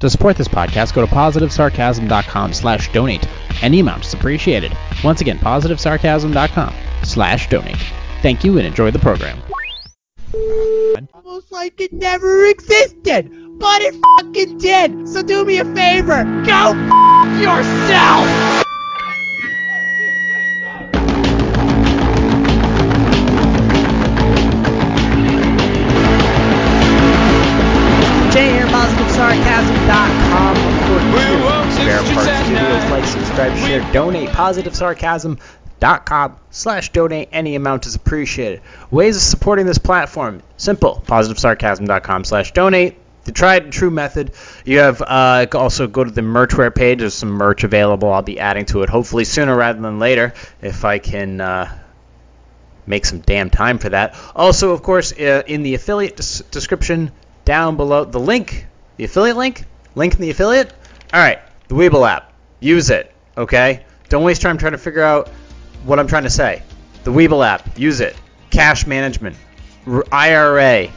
[0.00, 3.26] To support this podcast, go to positivesarcasm.com slash donate.
[3.62, 4.76] Any amount is appreciated.
[5.02, 7.82] Once again, positivesarcasm.com slash donate.
[8.20, 9.38] Thank you and enjoy the program.
[11.14, 15.08] Almost like it never existed, but it fucking did.
[15.08, 16.72] So do me a favor, go
[17.40, 18.35] yourself.
[33.86, 34.28] Subscribe, share, donate.
[34.30, 37.28] PositiveSarcasm.com slash donate.
[37.32, 38.62] Any amount is appreciated.
[38.90, 40.42] Ways of supporting this platform.
[40.56, 41.02] Simple.
[41.06, 42.98] PositiveSarcasm.com slash donate.
[43.24, 44.32] The tried and true method.
[44.64, 47.00] You have uh, also go to the merchware page.
[47.00, 48.12] There's some merch available.
[48.12, 51.76] I'll be adding to it hopefully sooner rather than later if I can uh,
[52.86, 54.14] make some damn time for that.
[54.36, 57.10] Also, of course, uh, in the affiliate des- description
[57.44, 59.64] down below, the link, the affiliate link,
[59.96, 60.72] link in the affiliate.
[61.12, 62.32] All right, the Webull app.
[62.60, 63.84] Use it, okay?
[64.08, 65.28] Don't waste time trying to figure out
[65.84, 66.62] what I'm trying to say.
[67.04, 67.78] The Webull app.
[67.78, 68.16] Use it.
[68.50, 69.36] Cash management,
[70.12, 70.88] IRA,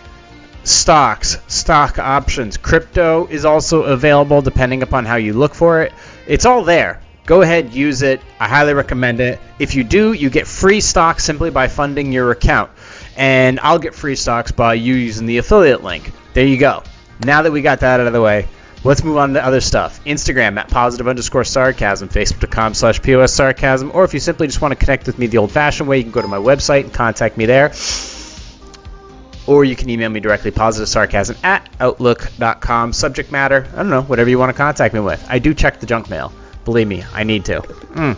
[0.64, 2.58] stocks, stock options.
[2.58, 5.94] Crypto is also available depending upon how you look for it.
[6.28, 7.02] It's all there.
[7.26, 8.22] Go ahead, use it.
[8.40, 9.40] I highly recommend it.
[9.60, 12.72] If you do, you get free stocks simply by funding your account.
[13.18, 16.12] And I'll get free stocks by you using the affiliate link.
[16.34, 16.84] There you go.
[17.24, 18.48] Now that we got that out of the way,
[18.84, 20.04] let's move on to other stuff.
[20.06, 24.72] Instagram at positive underscore sarcasm, Facebook.com slash POS sarcasm, or if you simply just want
[24.72, 26.94] to connect with me the old fashioned way, you can go to my website and
[26.94, 27.74] contact me there.
[29.48, 32.94] Or you can email me directly, positive sarcasm at outlook.com.
[32.94, 35.26] Subject matter, I don't know, whatever you want to contact me with.
[35.30, 36.32] I do check the junk mail.
[36.66, 37.62] Believe me, I need to.
[37.62, 38.18] Mm.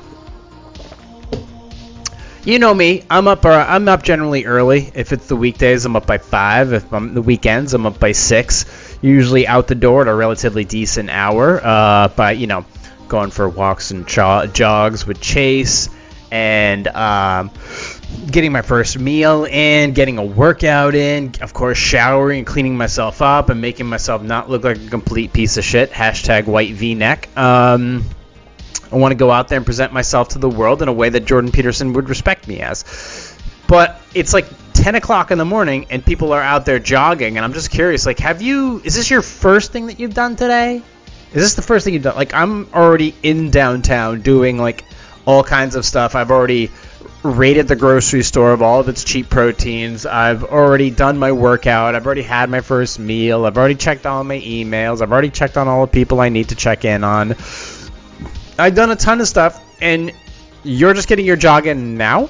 [2.43, 3.03] You know me.
[3.07, 3.45] I'm up.
[3.45, 4.91] Uh, I'm up generally early.
[4.95, 6.73] If it's the weekdays, I'm up by five.
[6.73, 8.65] If I'm the weekends, I'm up by six.
[9.01, 11.59] Usually out the door at a relatively decent hour.
[11.63, 12.65] Uh, by you know,
[13.07, 15.89] going for walks and jo- jogs with Chase,
[16.31, 17.51] and um,
[18.31, 23.21] getting my first meal in, getting a workout in, of course, showering and cleaning myself
[23.21, 25.91] up and making myself not look like a complete piece of shit.
[25.91, 27.35] Hashtag white V-neck.
[27.37, 28.05] Um,
[28.91, 31.09] I want to go out there and present myself to the world in a way
[31.09, 32.83] that Jordan Peterson would respect me as.
[33.71, 37.45] But it's like 10 o'clock in the morning and people are out there jogging, and
[37.45, 40.81] I'm just curious, like, have you, is this your first thing that you've done today?
[41.29, 42.17] Is this the first thing you've done?
[42.17, 44.83] Like, I'm already in downtown doing, like,
[45.25, 46.15] all kinds of stuff.
[46.15, 46.69] I've already
[47.23, 50.05] raided the grocery store of all of its cheap proteins.
[50.05, 51.95] I've already done my workout.
[51.95, 53.45] I've already had my first meal.
[53.45, 55.01] I've already checked all my emails.
[55.01, 57.35] I've already checked on all the people I need to check in on.
[58.59, 60.11] I've done a ton of stuff, and
[60.61, 62.27] you're just getting your jog in now?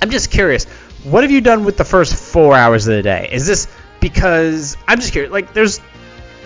[0.00, 0.64] I'm just curious.
[1.04, 3.28] What have you done with the first four hours of the day?
[3.32, 3.68] Is this
[4.00, 5.32] because I'm just curious?
[5.32, 5.80] Like, there's,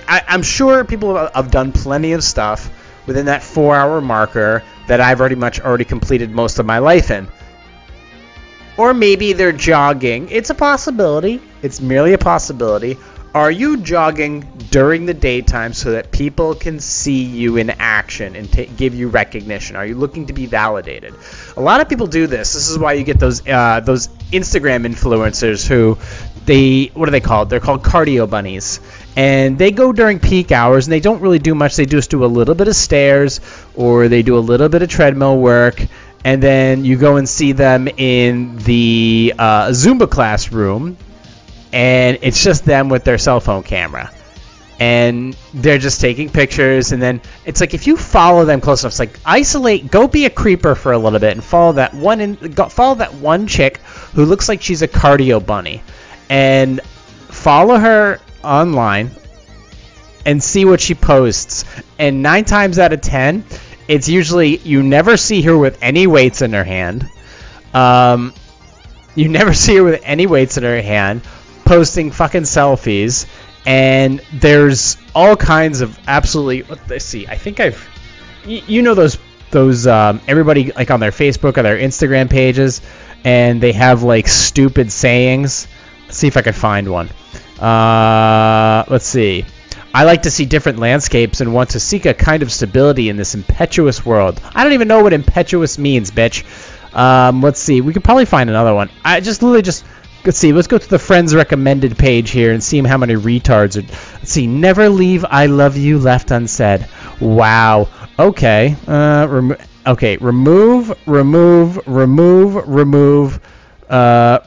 [0.09, 2.71] I, I'm sure people have, have done plenty of stuff
[3.07, 7.29] within that four-hour marker that I've already much already completed most of my life in.
[8.77, 10.29] Or maybe they're jogging.
[10.31, 11.41] It's a possibility.
[11.63, 12.99] It's merely a possibility.
[13.35, 18.51] Are you jogging during the daytime so that people can see you in action and
[18.51, 19.75] ta give you recognition?
[19.75, 21.15] Are you looking to be validated?
[21.57, 22.53] A lot of people do this.
[22.53, 25.99] This is why you get those uh, those Instagram influencers who
[26.47, 27.51] they what are they called?
[27.51, 28.79] They're called cardio bunnies,
[29.17, 31.75] and they go during peak hours and they don't really do much.
[31.75, 33.41] They just do a little bit of stairs
[33.75, 35.85] or they do a little bit of treadmill work.
[36.25, 40.97] And then you go and see them in the uh, Zumba classroom,
[41.75, 44.11] and it's just them with their cell phone camera.
[44.79, 48.93] And they're just taking pictures and then it's like if you follow them close enough
[48.93, 52.21] it's like isolate go be a creeper for a little bit and follow that one
[52.21, 53.79] in, follow that one chick
[54.15, 55.83] who looks like she's a cardio bunny.
[56.29, 59.11] And follow her online
[60.25, 61.65] and see what she posts.
[61.99, 63.45] And 9 times out of 10
[63.87, 67.09] it's usually you never see her with any weights in her hand.
[67.73, 68.33] Um,
[69.15, 71.23] you never see her with any weights in her hand
[71.65, 73.27] posting fucking selfies,
[73.67, 76.77] and there's all kinds of absolutely.
[76.89, 77.27] Let's see.
[77.27, 77.89] I think I've.
[78.47, 79.19] You, know those
[79.51, 82.83] those um, everybody like on their Facebook or their Instagram pages,
[83.25, 85.67] and they have like stupid sayings.
[86.07, 87.09] Let's see if I can find one.
[87.59, 89.47] Uh, let's see.
[89.95, 93.17] I like to see different landscapes and want to seek a kind of stability in
[93.17, 94.41] this impetuous world.
[94.53, 96.45] I don't even know what impetuous means, bitch.
[96.95, 97.81] Um, let's see.
[97.81, 98.91] We could probably find another one.
[99.05, 99.85] I just literally just
[100.25, 100.53] let's see.
[100.53, 103.87] Let's go to the friends recommended page here and see how many retards are.
[104.19, 104.47] Let's see.
[104.47, 106.89] Never leave I love you left unsaid.
[107.21, 107.89] Wow.
[108.19, 108.77] Okay.
[108.87, 109.57] Uh, remo-
[109.87, 110.17] okay.
[110.17, 110.97] Remove.
[111.07, 111.81] Remove.
[111.87, 112.69] Remove.
[112.69, 113.41] Remove.
[113.89, 114.41] Uh,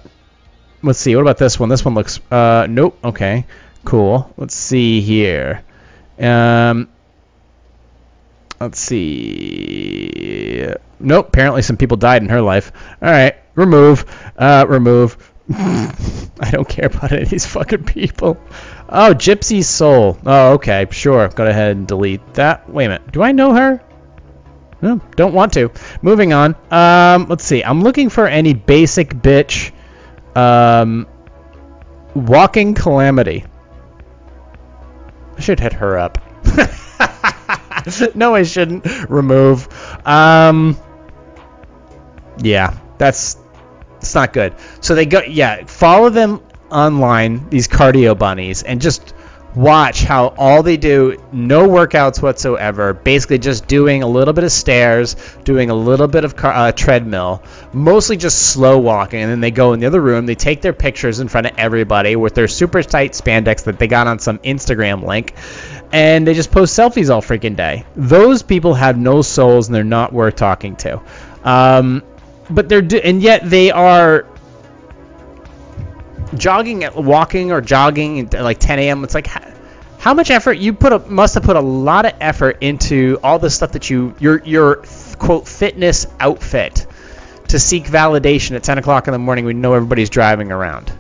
[0.83, 1.15] let's see.
[1.15, 1.69] What about this one?
[1.69, 2.19] This one looks.
[2.31, 2.97] Uh, nope.
[3.03, 3.45] Okay.
[3.85, 4.31] Cool.
[4.37, 5.63] Let's see here.
[6.19, 6.89] Um,
[8.59, 10.67] let's see.
[10.99, 11.27] Nope.
[11.27, 12.71] Apparently, some people died in her life.
[13.01, 13.35] All right.
[13.55, 14.05] Remove.
[14.37, 15.17] Uh, remove.
[15.53, 18.37] I don't care about any of these fucking people.
[18.89, 20.17] Oh, Gypsy Soul.
[20.25, 20.87] Oh, okay.
[20.91, 21.27] Sure.
[21.29, 22.69] Go ahead and delete that.
[22.69, 23.11] Wait a minute.
[23.11, 23.81] Do I know her?
[24.81, 25.71] No, don't want to.
[26.01, 26.55] Moving on.
[26.69, 27.63] Um, let's see.
[27.63, 29.71] I'm looking for any basic bitch.
[30.35, 31.07] Um,
[32.13, 33.45] walking calamity.
[35.35, 36.19] I should hit her up.
[38.15, 38.85] no, I shouldn't.
[39.09, 39.67] Remove.
[40.05, 40.77] Um,
[42.39, 43.37] yeah, that's
[43.97, 44.53] it's not good.
[44.81, 49.13] So they go, yeah, follow them online, these cardio bunnies, and just
[49.57, 54.51] watch how all they do, no workouts whatsoever, basically just doing a little bit of
[54.51, 57.41] stairs, doing a little bit of car, uh, treadmill,
[57.73, 60.73] mostly just slow walking, and then they go in the other room, they take their
[60.73, 64.37] pictures in front of everybody with their super tight spandex that they got on some
[64.39, 65.33] Instagram link,
[65.91, 67.83] and they just post selfies all freaking day.
[67.95, 71.01] Those people have no souls and they're not worth talking to.
[71.43, 72.03] Um,
[72.49, 74.25] but they're do- and yet they are
[76.35, 79.03] jogging, walking or jogging at like 10 a.m.
[79.03, 82.57] It's like how, much effort you put a, must have put a lot of effort
[82.61, 84.83] into all the stuff that you your your
[85.19, 86.85] quote fitness outfit
[87.49, 90.91] to seek validation at 10 o'clock in the morning We know everybody's driving around.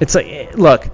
[0.00, 0.88] It's like eh, look,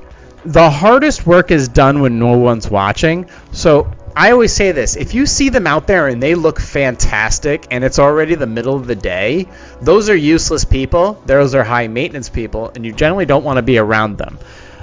[0.45, 3.29] the hardest work is done when no one's watching.
[3.53, 7.69] So I always say this if you see them out there and they look fantastic
[7.71, 9.47] and it's already the middle of the day,
[9.81, 11.23] those are useless people.
[11.25, 14.37] Those are high maintenance people, and you generally don't want to be around them.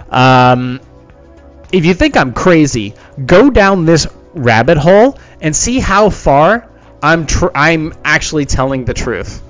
[0.10, 0.80] Um,
[1.74, 2.94] if you think I'm crazy,
[3.26, 6.70] go down this rabbit hole and see how far
[7.04, 9.44] I'm tr- I'm actually telling the truth.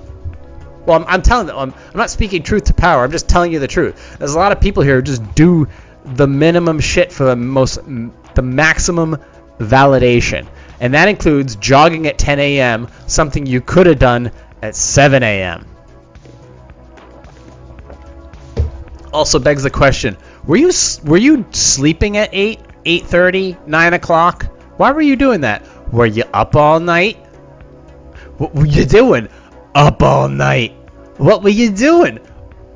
[0.84, 1.56] Well, I'm, I'm telling them.
[1.56, 3.04] I'm, I'm not speaking truth to power.
[3.04, 4.18] I'm just telling you the truth.
[4.18, 5.68] There's a lot of people here who just do
[6.04, 7.78] the minimum shit for the most,
[8.34, 9.18] the maximum
[9.58, 10.46] validation.
[10.80, 14.30] And that includes jogging at 10 a.m., something you could have done
[14.62, 15.66] at 7 a.m.
[19.12, 20.70] Also begs the question: Were you
[21.04, 24.46] were you sleeping at 8, 8:30, 9 o'clock?
[24.76, 25.64] Why were you doing that?
[25.92, 27.16] Were you up all night?
[28.36, 29.28] What were you doing?
[29.74, 30.72] Up all night.
[31.16, 32.18] What were you doing?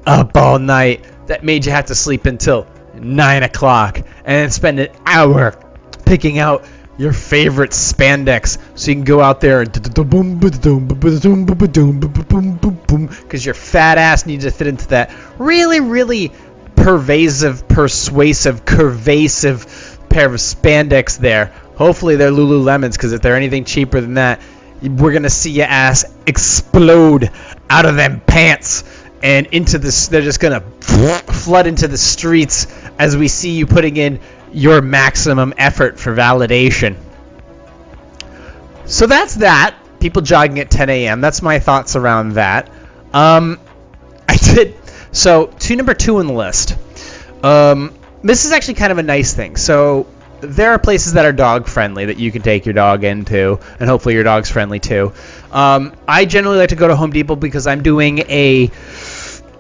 [0.07, 1.05] Up all night.
[1.27, 5.55] That made you have to sleep until 9 o'clock and spend an hour
[6.11, 6.65] picking out
[6.99, 9.73] your favorite spandex so you can go out there and
[13.23, 16.33] because your fat ass needs to fit into that really really
[16.75, 21.55] pervasive persuasive curvasive pair of spandex there.
[21.77, 24.41] Hopefully they're lululemons because if they're anything cheaper than that
[24.83, 27.31] we're gonna see your ass explode
[27.69, 28.83] out of them pants
[29.23, 32.67] and into this they're just gonna flood into the streets
[32.99, 34.19] as we see you putting in
[34.53, 36.97] your maximum effort for validation.
[38.87, 39.77] So that's that.
[40.01, 41.21] People jogging at 10 a.m.
[41.21, 42.71] That's my thoughts around that.
[43.13, 43.61] Um,
[44.29, 44.77] I did.
[45.13, 46.77] So, to number two on the list.
[47.43, 49.57] Um, this is actually kind of a nice thing.
[49.57, 50.07] So,
[50.41, 53.89] there are places that are dog friendly that you can take your dog into, and
[53.89, 55.13] hopefully your dog's friendly too.
[55.53, 58.71] Um, I generally like to go to Home Depot because I'm doing a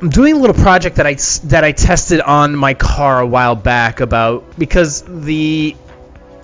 [0.01, 1.15] I'm doing a little project that I
[1.49, 5.77] that I tested on my car a while back about because the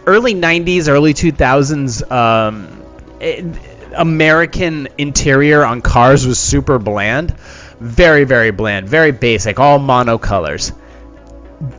[0.05, 2.83] early 90s, early 2000s um,
[3.19, 3.47] it,
[3.95, 7.31] American interior on cars was super bland,
[7.81, 10.77] very very bland, very basic, all monocolors.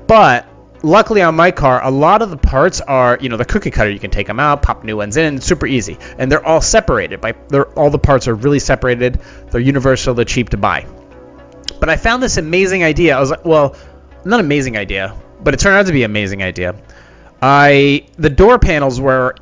[0.08, 0.48] But
[0.82, 3.92] luckily on my car, a lot of the parts are, you know, the cookie cutter.
[3.92, 7.22] You can take them out, pop new ones in, super easy, and they're all separated.
[7.22, 7.34] By
[7.76, 9.22] all the parts are really separated.
[9.52, 10.16] They're universal.
[10.16, 10.88] They're cheap to buy.
[11.80, 13.16] But I found this amazing idea.
[13.16, 13.76] I was like, well,
[14.26, 16.76] not an amazing idea, but it turned out to be an amazing idea.
[17.42, 19.36] I the door panels were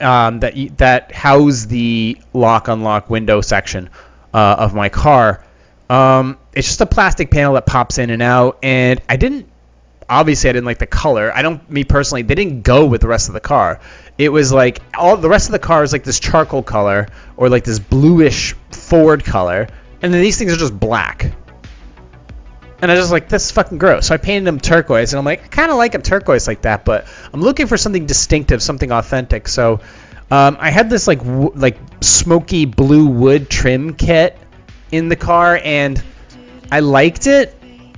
[0.00, 3.88] um, that that house the lock unlock window section
[4.34, 5.44] uh, of my car.
[5.88, 9.48] Um, it's just a plastic panel that pops in and out, and I didn't.
[10.08, 11.32] Obviously, I didn't like the color.
[11.32, 13.78] I don't, me personally, they didn't go with the rest of the car.
[14.18, 17.06] It was like all the rest of the car is like this charcoal color
[17.36, 19.68] or like this bluish Ford color,
[20.02, 21.32] and then these things are just black.
[22.82, 24.06] And I was just like, this is fucking gross.
[24.06, 26.62] So I painted them turquoise, and I'm like, I kind of like them turquoise like
[26.62, 29.48] that, but I'm looking for something distinctive, something authentic.
[29.48, 29.80] So
[30.30, 34.38] um, I had this like w- like smoky blue wood trim kit
[34.92, 36.02] in the car, and
[36.70, 37.56] I liked it.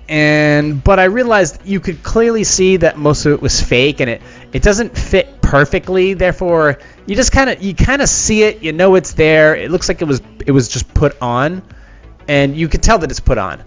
[0.09, 4.11] And but I realized you could clearly see that most of it was fake, and
[4.11, 4.23] it
[4.53, 6.15] it doesn't fit perfectly.
[6.15, 9.55] Therefore, you just kind of you kind of see it, you know it's there.
[9.55, 11.63] It looks like it was it was just put on,
[12.27, 13.63] and you could tell that it's put on.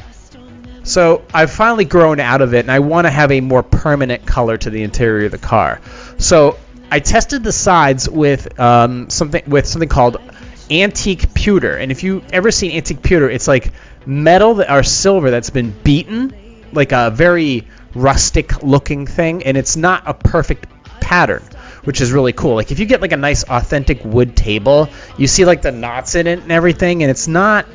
[0.85, 4.25] So I've finally grown out of it, and I want to have a more permanent
[4.25, 5.81] color to the interior of the car.
[6.19, 6.57] So
[6.91, 10.17] I tested the sides with um, something with something called
[10.69, 11.75] antique pewter.
[11.75, 13.71] And if you ever seen antique pewter, it's like
[14.05, 19.75] metal that or silver that's been beaten, like a very rustic looking thing, and it's
[19.75, 20.67] not a perfect
[21.01, 21.41] pattern,
[21.83, 22.53] which is really cool.
[22.53, 26.13] Like if you get like a nice authentic wood table, you see like the knots
[26.13, 27.65] in it and everything, and it's not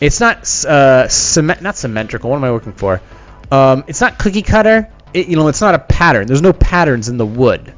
[0.00, 2.30] it's not uh cement not symmetrical.
[2.30, 3.00] What am I looking for?
[3.50, 4.90] Um, it's not cookie cutter.
[5.12, 6.26] It, you know, it's not a pattern.
[6.26, 7.72] There's no patterns in the wood.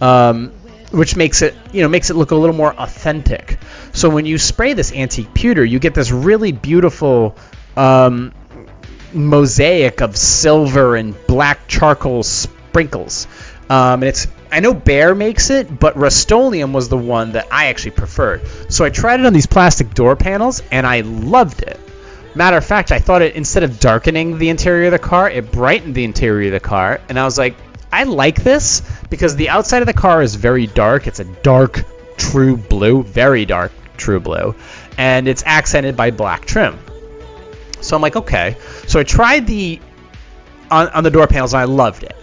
[0.00, 0.52] Um,
[0.90, 3.58] which makes it you know makes it look a little more authentic.
[3.92, 7.36] So when you spray this antique pewter, you get this really beautiful
[7.76, 8.32] um,
[9.12, 13.26] mosaic of silver and black charcoal sprinkles.
[13.70, 17.66] Um, and it's I know Behr makes it, but Rust-Oleum was the one that I
[17.66, 18.42] actually preferred.
[18.68, 21.80] So I tried it on these plastic door panels, and I loved it.
[22.36, 25.50] Matter of fact, I thought it instead of darkening the interior of the car, it
[25.50, 27.56] brightened the interior of the car, and I was like,
[27.92, 31.06] I like this because the outside of the car is very dark.
[31.06, 31.84] It's a dark,
[32.16, 34.54] true blue, very dark, true blue,
[34.98, 36.78] and it's accented by black trim.
[37.80, 38.56] So I'm like, okay.
[38.88, 39.80] So I tried the
[40.70, 42.16] on, on the door panels and I loved it.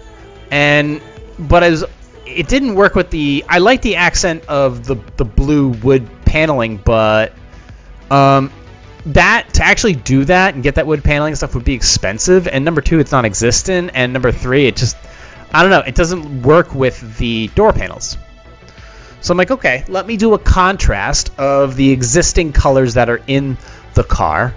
[0.49, 1.01] And
[1.41, 1.83] but as
[2.25, 6.77] it didn't work with the I like the accent of the the blue wood paneling,
[6.77, 7.33] but
[8.09, 8.51] um
[9.07, 12.63] that to actually do that and get that wood paneling stuff would be expensive and
[12.63, 14.95] number 2 it's non-existent and number 3 it just
[15.53, 18.17] I don't know, it doesn't work with the door panels.
[19.19, 23.21] So I'm like, okay, let me do a contrast of the existing colors that are
[23.27, 23.57] in
[23.93, 24.53] the car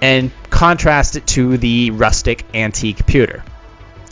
[0.00, 3.44] and contrast it to the rustic antique pewter.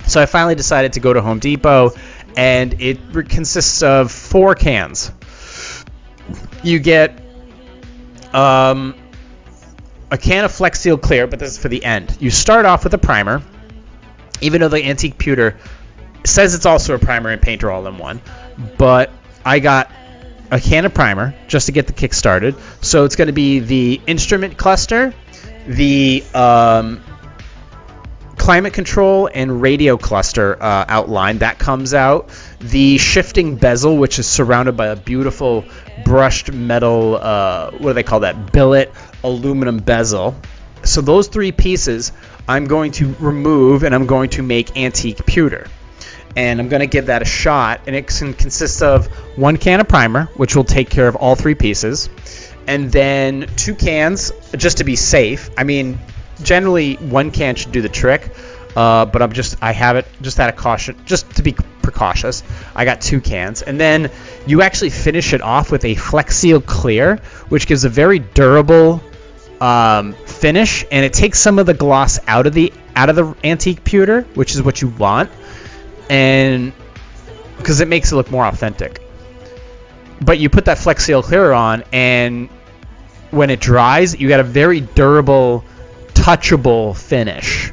[0.07, 1.93] So I finally decided to go to Home Depot,
[2.37, 5.13] and it consists of four cans.
[6.63, 7.21] You get
[8.33, 8.95] um,
[10.11, 12.17] a can of Flex Seal Clear, but this is for the end.
[12.21, 13.43] You start off with a primer,
[14.41, 15.59] even though the antique pewter
[16.25, 18.21] says it's also a primer and painter all in one,
[18.77, 19.11] but
[19.45, 19.91] I got
[20.51, 22.57] a can of primer just to get the kick started.
[22.83, 25.15] So it's going to be the instrument cluster,
[25.67, 27.01] the um,
[28.41, 32.31] climate control and radio cluster uh, outline that comes out,
[32.61, 35.63] the shifting bezel, which is surrounded by a beautiful
[36.07, 38.51] brushed metal, uh, what do they call that?
[38.51, 38.91] Billet
[39.23, 40.35] aluminum bezel.
[40.85, 42.13] So those three pieces
[42.49, 45.67] I'm going to remove and I'm going to make antique pewter
[46.35, 47.83] and I'm going to give that a shot.
[47.87, 49.07] And it can consist of
[49.37, 52.09] one can of primer, which will take care of all three pieces,
[52.67, 55.51] and then two cans just to be safe.
[55.59, 55.99] I mean,
[56.43, 58.31] generally one can should do the trick,
[58.77, 62.43] uh, but I'm just I have it just out of caution, just to be precautious.
[62.75, 64.11] I got two cans, and then
[64.47, 67.17] you actually finish it off with a Flex Seal Clear,
[67.49, 69.01] which gives a very durable
[69.61, 73.35] um, finish, and it takes some of the gloss out of the out of the
[73.45, 75.31] antique pewter, which is what you want
[76.11, 76.73] and
[77.57, 79.01] because it makes it look more authentic.
[80.21, 82.49] But you put that Flex Seal Clear on, and
[83.31, 85.65] when it dries, you got a very durable,
[86.31, 87.73] touchable finish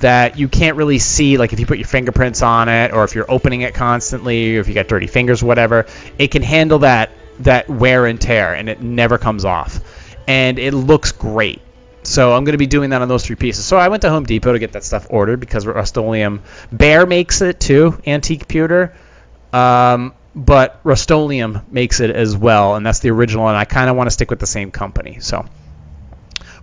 [0.00, 1.38] that you can't really see.
[1.38, 4.60] Like if you put your fingerprints on it, or if you're opening it constantly, or
[4.60, 5.86] if you got dirty fingers, whatever,
[6.18, 7.10] it can handle that
[7.40, 9.80] that wear and tear, and it never comes off,
[10.28, 11.60] and it looks great.
[12.04, 13.64] So I'm going to be doing that on those three pieces.
[13.64, 17.40] So I went to Home Depot to get that stuff ordered because Rust-Oleum Behr makes
[17.40, 18.94] it too, antique pewter.
[19.54, 23.48] Um, but Rust-Oleum makes it as well, and that's the original.
[23.48, 25.20] And I kind of want to stick with the same company.
[25.20, 25.46] So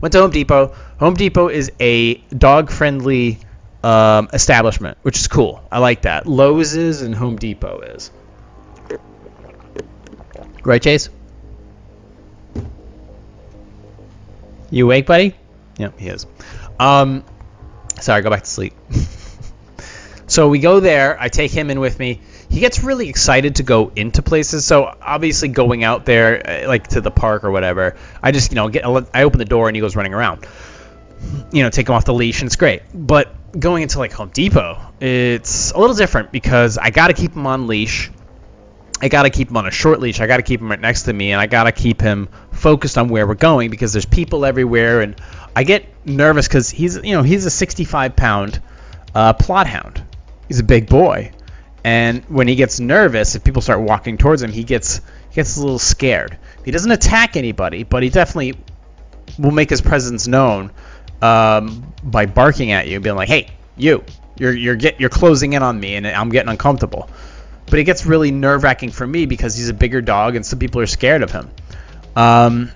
[0.01, 0.75] went to Home Depot.
[0.99, 3.39] Home Depot is a dog-friendly
[3.83, 5.63] um, establishment, which is cool.
[5.71, 6.27] I like that.
[6.27, 8.11] Lowe's is and Home Depot is.
[10.63, 11.09] Right, Chase?
[14.69, 15.35] You awake, buddy?
[15.77, 16.27] Yep, he is.
[16.79, 17.23] Um,
[17.99, 18.73] sorry, go back to sleep.
[20.27, 21.19] so we go there.
[21.19, 22.21] I take him in with me.
[22.51, 24.65] He gets really excited to go into places.
[24.65, 28.55] So obviously, going out there, uh, like to the park or whatever, I just you
[28.55, 30.45] know get I open the door and he goes running around.
[31.53, 32.81] You know, take him off the leash and it's great.
[32.93, 37.33] But going into like Home Depot, it's a little different because I got to keep
[37.33, 38.11] him on leash.
[39.01, 40.19] I got to keep him on a short leash.
[40.19, 42.27] I got to keep him right next to me, and I got to keep him
[42.51, 45.15] focused on where we're going because there's people everywhere, and
[45.55, 48.61] I get nervous because he's you know he's a 65 pound
[49.15, 50.03] uh, Plott hound.
[50.49, 51.31] He's a big boy,
[51.83, 54.97] and when he gets nervous, if people start walking towards him, he gets
[55.29, 56.37] he gets a little scared.
[56.63, 58.57] He doesn't attack anybody, but he definitely
[59.39, 60.71] will make his presence known
[61.21, 64.03] um, by barking at you, being like, "Hey, you,
[64.37, 67.09] you're you're get you're closing in on me, and I'm getting uncomfortable."
[67.65, 70.59] But it gets really nerve wracking for me because he's a bigger dog, and some
[70.59, 71.49] people are scared of him.
[72.15, 72.71] Um,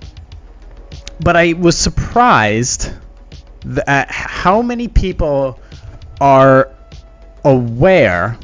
[1.19, 2.91] but I was surprised
[3.85, 5.59] uh, how many people
[6.21, 6.71] are
[7.43, 8.38] aware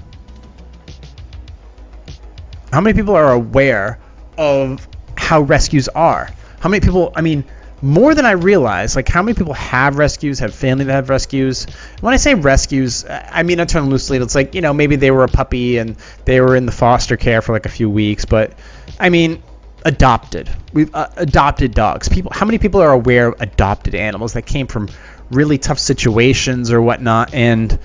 [2.71, 3.99] how many people are aware
[4.37, 4.87] of
[5.17, 6.29] how rescues are?
[6.59, 7.43] How many people i mean
[7.83, 11.65] more than i realize like how many people have rescues have family that have rescues?
[11.99, 15.11] When i say rescues i mean i turn loosely it's like you know maybe they
[15.11, 18.25] were a puppy and they were in the foster care for like a few weeks
[18.25, 18.53] but
[18.99, 19.41] i mean
[19.85, 20.49] adopted.
[20.73, 22.09] We've uh, adopted dogs.
[22.09, 24.89] People how many people are aware of adopted animals that came from
[25.31, 27.33] really tough situations or whatnot?
[27.33, 27.77] And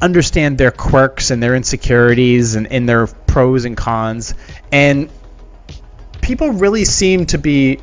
[0.00, 4.34] understand their quirks and their insecurities and, and their pros and cons.
[4.70, 5.10] And
[6.20, 7.80] people really seem to be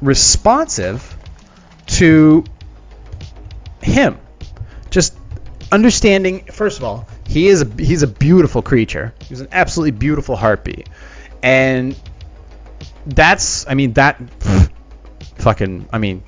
[0.00, 1.16] responsive
[1.86, 2.44] to
[3.82, 4.18] him.
[4.90, 5.16] Just
[5.70, 9.14] understanding, first of all, he is a, he's a beautiful creature.
[9.20, 10.88] He's an absolutely beautiful heartbeat.
[11.42, 11.98] And
[13.06, 14.20] that's, I mean, that
[15.36, 16.22] fucking, I mean,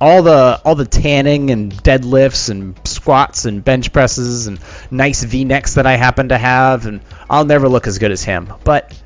[0.00, 4.58] all the all the tanning and deadlifts and squats and bench presses and
[4.90, 8.52] nice V-necks that I happen to have, and I'll never look as good as him.
[8.64, 8.98] But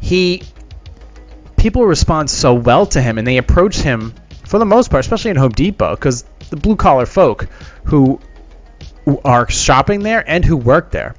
[0.00, 0.42] he,
[1.56, 4.14] people respond so well to him, and they approach him
[4.46, 7.48] for the most part, especially in Home Depot, because the blue collar folk
[7.84, 8.20] who,
[9.04, 11.14] who are shopping there and who work there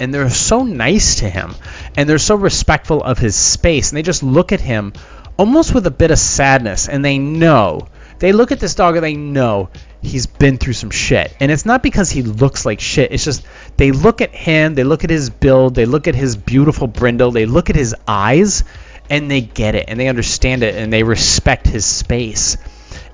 [0.00, 1.54] and they're so nice to him
[1.96, 4.92] and they're so respectful of his space and they just look at him
[5.38, 7.88] almost with a bit of sadness, and they know.
[8.18, 9.70] They look at this dog and they know
[10.02, 11.34] he's been through some shit.
[11.38, 13.12] And it's not because he looks like shit.
[13.12, 16.36] It's just they look at him, they look at his build, they look at his
[16.36, 18.64] beautiful brindle, they look at his eyes,
[19.08, 22.56] and they get it and they understand it and they respect his space.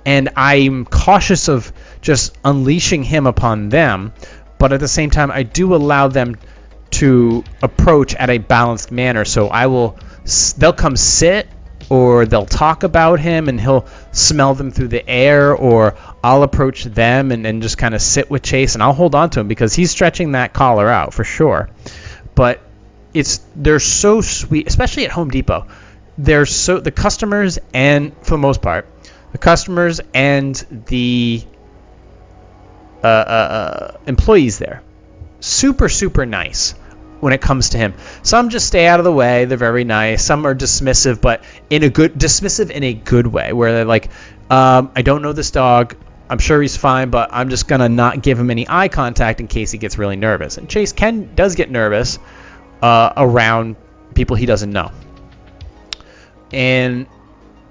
[0.07, 4.12] And I'm cautious of just unleashing him upon them,
[4.59, 6.37] but at the same time, I do allow them
[6.93, 9.25] to approach at a balanced manner.
[9.25, 9.99] So I will,
[10.57, 11.49] they'll come sit
[11.91, 16.85] or they'll talk about him and he'll smell them through the air, or I'll approach
[16.85, 19.49] them and, and just kind of sit with Chase and I'll hold on to him
[19.49, 21.69] because he's stretching that collar out for sure.
[22.35, 22.61] But
[23.12, 25.67] it's they're so sweet, especially at Home Depot.
[26.17, 28.89] They're so the customers and for the most part,
[29.32, 30.54] the customers and
[30.87, 31.43] the
[33.02, 34.82] uh, uh, uh, employees there,
[35.41, 36.75] super super nice
[37.25, 37.95] when it comes to him.
[38.23, 39.47] Some just stay out of the way.
[39.47, 40.23] They're very nice.
[40.23, 44.10] Some are dismissive, but in a good dismissive in a good way, where they're like,
[44.50, 45.97] um, I don't know this dog.
[46.28, 49.47] I'm sure he's fine, but I'm just gonna not give him any eye contact in
[49.47, 50.58] case he gets really nervous.
[50.58, 52.19] And Chase Ken does get nervous
[52.82, 53.76] uh, around
[54.13, 54.93] people he doesn't know,
[56.52, 57.06] and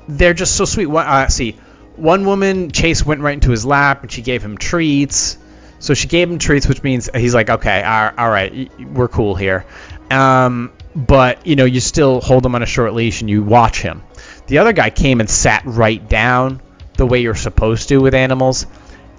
[0.07, 0.87] they're just so sweet.
[0.87, 1.59] What, uh, see,
[1.95, 5.37] one woman Chase went right into his lap and she gave him treats.
[5.83, 9.65] So she gave him treats, which means he's like, okay, all right, we're cool here.
[10.09, 13.81] Um, but you know, you still hold him on a short leash and you watch
[13.81, 14.01] him.
[14.47, 16.61] The other guy came and sat right down
[16.95, 18.65] the way you're supposed to with animals,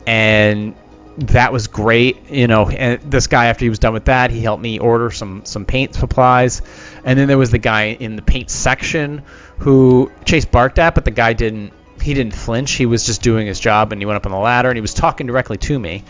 [0.06, 0.74] and
[1.18, 2.30] that was great.
[2.30, 5.10] You know, and this guy after he was done with that, he helped me order
[5.10, 6.62] some some paint supplies,
[7.04, 9.22] and then there was the guy in the paint section
[9.58, 11.74] who Chase barked at, but the guy didn't.
[12.00, 12.72] He didn't flinch.
[12.72, 14.82] He was just doing his job, and he went up on the ladder and he
[14.82, 16.04] was talking directly to me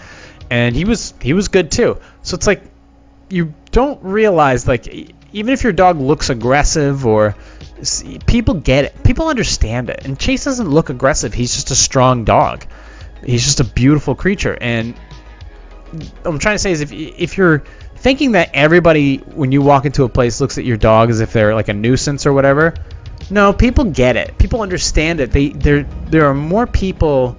[0.51, 1.99] and he was he was good too.
[2.23, 2.63] So it's like
[3.29, 4.87] you don't realize like
[5.33, 7.35] even if your dog looks aggressive or
[8.27, 10.05] people get it, people understand it.
[10.05, 11.35] And Chase doesn't look aggressive.
[11.35, 12.67] He's just a strong dog.
[13.25, 14.57] He's just a beautiful creature.
[14.61, 14.95] And
[16.25, 17.65] I'm trying to say is if if you're
[17.97, 21.33] thinking that everybody when you walk into a place looks at your dog as if
[21.33, 22.75] they're like a nuisance or whatever,
[23.31, 24.37] no, people get it.
[24.39, 25.33] People understand it.
[25.33, 27.37] They there there are more people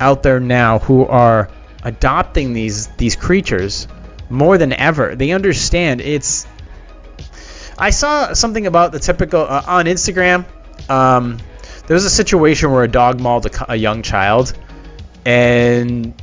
[0.00, 1.48] out there now who are
[1.82, 3.88] adopting these these creatures
[4.30, 5.14] more than ever.
[5.14, 6.46] They understand it's.
[7.78, 10.44] I saw something about the typical uh, on Instagram.
[10.88, 11.38] Um,
[11.86, 14.52] there was a situation where a dog mauled a, a young child,
[15.24, 16.14] and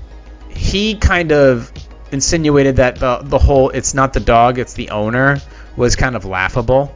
[0.49, 1.71] he kind of
[2.11, 5.39] insinuated that the the whole it's not the dog, it's the owner
[5.75, 6.95] was kind of laughable.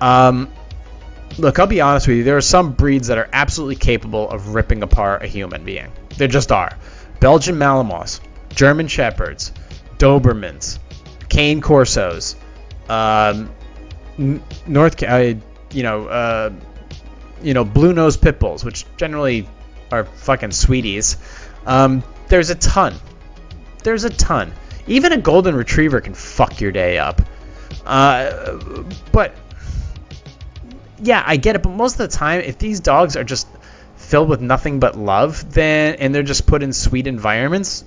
[0.00, 0.50] Um,
[1.38, 2.24] look, I'll be honest with you.
[2.24, 5.90] There are some breeds that are absolutely capable of ripping apart a human being.
[6.16, 6.76] There just are.
[7.24, 9.50] Belgian Malinois, German Shepherds,
[9.96, 10.78] Dobermans,
[11.30, 12.34] Cane Corsos,
[12.90, 13.50] um,
[14.66, 15.32] North, uh,
[15.72, 16.52] you know, uh,
[17.42, 19.48] you know, blue nose pit bulls, which generally
[19.90, 21.16] are fucking sweeties.
[21.64, 22.92] Um, there's a ton.
[23.84, 24.52] There's a ton.
[24.86, 27.22] Even a golden retriever can fuck your day up.
[27.86, 28.58] Uh,
[29.12, 29.34] but
[31.02, 31.62] yeah, I get it.
[31.62, 33.48] But most of the time, if these dogs are just
[34.04, 37.84] filled with nothing but love, then and they're just put in sweet environments,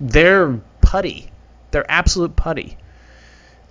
[0.00, 1.30] they're putty.
[1.70, 2.76] They're absolute putty.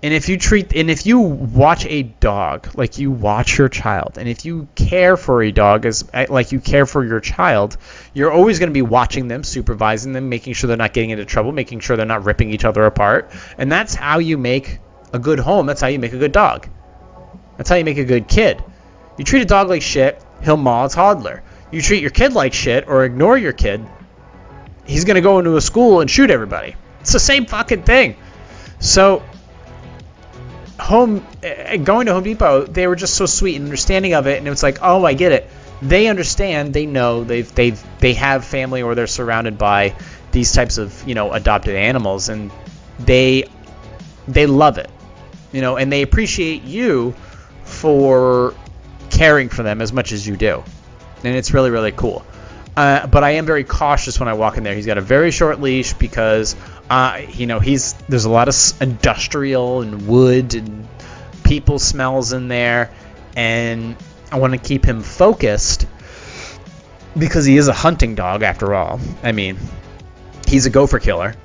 [0.04, 4.17] And if you treat and if you watch a dog like you watch your child,
[4.17, 7.77] and if you care for a dog as eh, like you care for your child,
[8.13, 11.25] you're always going to be watching them, supervising them, making sure they're not getting into
[11.25, 13.30] trouble, making sure they're not ripping each other apart.
[13.60, 14.80] And that's how you make
[15.13, 15.67] a good home.
[15.67, 16.67] That's how you make a good dog.
[17.58, 18.63] That's how you make a good kid.
[19.19, 21.43] You treat a dog like shit, he'll maul a toddler.
[21.71, 23.86] You treat your kid like shit or ignore your kid,
[24.86, 26.75] he's going to go into a school and shoot everybody.
[26.99, 28.15] It's the same fucking thing.
[28.80, 29.23] So
[30.80, 34.38] home eh, going to Home Depot, they were just so sweet and understanding of it,
[34.38, 35.49] and it was like, oh, I get it.
[35.82, 39.95] They understand, they know, they've they've they have family or they're surrounded by
[40.32, 42.51] these types of you know adopted animals, and
[42.99, 43.45] they
[44.27, 44.89] they love it,
[45.51, 47.15] you know, and they appreciate you
[47.63, 48.54] for
[49.21, 50.63] caring for them as much as you do,
[51.23, 52.25] and it's really really cool.
[52.75, 54.73] Uh, but I am very cautious when I walk in there.
[54.73, 56.55] He's got a very short leash because,
[56.89, 60.88] uh, you know, he's there's a lot of industrial and wood and
[61.43, 62.89] people smells in there,
[63.36, 63.95] and
[64.31, 65.86] I want to keep him focused
[67.15, 68.99] because he is a hunting dog after all.
[69.21, 69.60] I mean,
[70.47, 71.36] he's a gopher killer.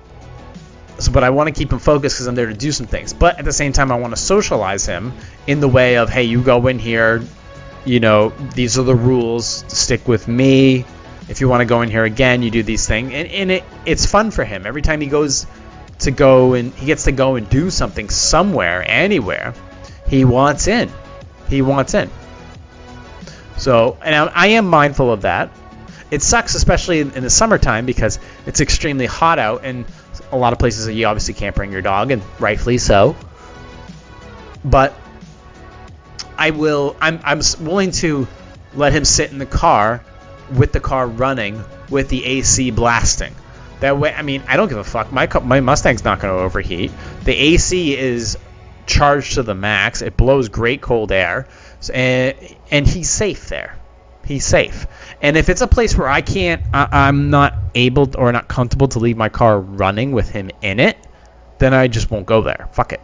[0.98, 3.12] So, but I want to keep him focused because I'm there to do some things.
[3.12, 5.12] But at the same time, I want to socialize him
[5.46, 7.22] in the way of, hey, you go in here,
[7.86, 9.64] you know, these are the rules.
[9.68, 10.84] Stick with me
[11.28, 13.64] if you want to go in here again, you do these things, and, and it
[13.84, 15.46] it's fun for him every time he goes
[16.00, 19.54] to go and he gets to go and do something somewhere, anywhere.
[20.08, 20.90] He wants in.
[21.48, 22.10] He wants in.
[23.56, 25.50] So, and I, I am mindful of that.
[26.10, 29.84] It sucks, especially in, in the summertime, because it's extremely hot out, and
[30.30, 33.16] a lot of places you obviously can't bring your dog, and rightfully so.
[34.64, 34.94] But
[36.36, 36.96] I will.
[37.00, 38.26] I'm I'm willing to
[38.74, 40.04] let him sit in the car
[40.54, 43.34] with the car running with the AC blasting.
[43.80, 45.12] That way, I mean, I don't give a fuck.
[45.12, 46.90] My my Mustang's not going to overheat.
[47.24, 48.38] The AC is
[48.86, 50.02] charged to the max.
[50.02, 51.48] It blows great cold air,
[51.92, 53.76] and eh, and he's safe there.
[54.24, 54.86] He's safe.
[55.22, 58.88] And if it's a place where I can't, I, am not able or not comfortable
[58.88, 60.96] to leave my car running with him in it,
[61.58, 62.68] then I just won't go there.
[62.72, 63.00] Fuck it.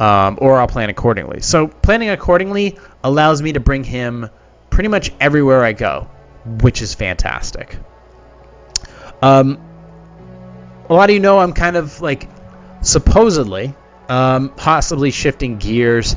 [0.00, 1.42] Um, or I'll plan accordingly.
[1.42, 4.30] So planning accordingly allows me to bring him
[4.70, 6.08] pretty much everywhere I go,
[6.62, 7.76] which is fantastic.
[9.20, 9.58] Um,
[10.88, 12.28] a lot of you know I'm kind of like
[12.80, 13.74] supposedly
[14.08, 16.16] um, possibly shifting gears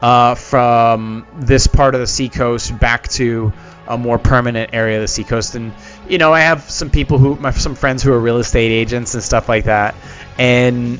[0.00, 3.52] uh, from this part of the seacoast back to
[3.86, 5.54] a more permanent area of the seacoast.
[5.54, 5.72] And
[6.08, 9.14] you know, I have some people who, my some friends who are real estate agents
[9.14, 9.94] and stuff like that,
[10.38, 10.98] and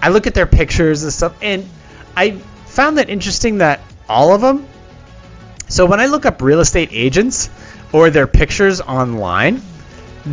[0.00, 1.68] I look at their pictures and stuff, and
[2.16, 2.32] I
[2.66, 4.66] found that interesting that all of them
[5.68, 7.50] so when I look up real estate agents
[7.92, 9.60] or their pictures online,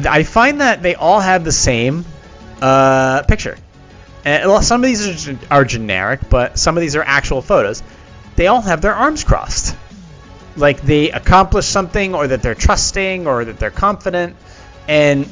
[0.08, 2.06] I find that they all have the same
[2.62, 3.58] uh, picture.
[4.23, 7.84] And well, some of these are, are generic, but some of these are actual photos.
[8.38, 9.75] They all have their arms crossed,
[10.56, 14.36] like they accomplished something, or that they're trusting, or that they're confident.
[14.88, 15.30] And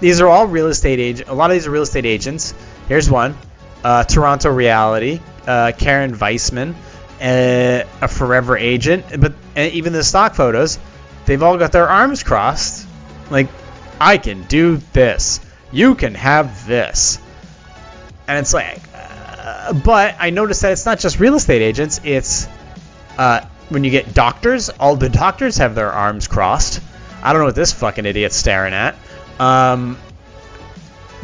[0.00, 1.30] these are all real estate agents.
[1.30, 2.54] A lot of these are real estate agents.
[2.88, 3.36] Here's one:
[3.84, 6.74] uh, Toronto Reality, uh, Karen Weissman
[7.20, 10.78] a, a forever agent, but even the stock photos,
[11.26, 12.86] they've all got their arms crossed.
[13.30, 13.48] Like,
[14.00, 15.40] I can do this.
[15.72, 17.18] You can have this.
[18.28, 22.00] And it's like, uh, but I noticed that it's not just real estate agents.
[22.04, 22.46] It's
[23.18, 26.80] uh, when you get doctors, all the doctors have their arms crossed.
[27.22, 28.96] I don't know what this fucking idiot's staring at.
[29.38, 29.98] Um,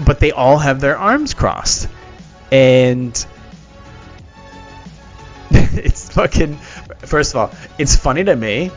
[0.05, 1.89] but they all have their arms crossed.
[2.51, 3.27] And
[5.51, 6.57] it's fucking.
[7.01, 8.71] First of all, it's funny to me.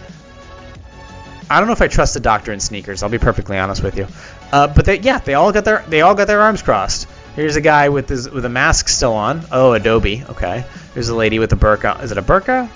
[1.50, 3.04] I don't know if I trust the doctor in sneakers.
[3.04, 4.08] I'll be perfectly honest with you.
[4.52, 7.08] Uh, but they, yeah, they all got their they all got their arms crossed.
[7.36, 9.46] Here's a guy with his with a mask still on.
[9.52, 10.24] Oh, Adobe.
[10.30, 10.66] Okay.
[10.94, 12.02] Here's a lady with a burqa.
[12.04, 12.70] Is it a burqa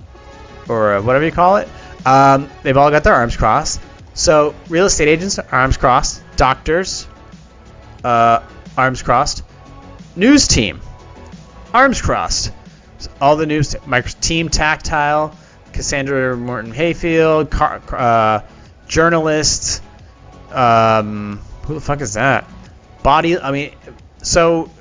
[0.68, 1.68] or a, whatever you call it?
[2.06, 3.80] Um, they've all got their arms crossed.
[4.14, 6.24] So real estate agents, arms crossed.
[6.36, 7.08] Doctors,
[8.04, 8.42] uh,
[8.76, 9.44] arms crossed.
[10.16, 10.82] News team,
[11.78, 12.52] arms crossed
[13.22, 13.76] all the news,
[14.20, 15.36] team tactile,
[15.74, 18.42] Cassandra Morton Hayfield, car, uh,
[18.88, 19.80] journalists.
[20.52, 22.50] Um, who the fuck is that?
[23.04, 23.38] Body.
[23.38, 23.72] I mean,
[24.24, 24.72] so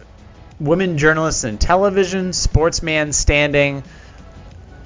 [0.58, 3.82] women journalists in television, sportsman standing.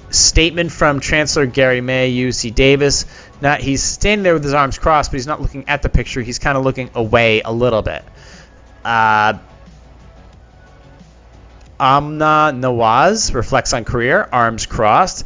[0.09, 3.05] Statement from Chancellor Gary May, UC Davis.
[3.39, 6.21] Now he's standing there with his arms crossed, but he's not looking at the picture.
[6.21, 8.03] He's kind of looking away a little bit.
[8.83, 9.37] Uh,
[11.81, 15.25] Amna Nawaz reflects on career, arms crossed.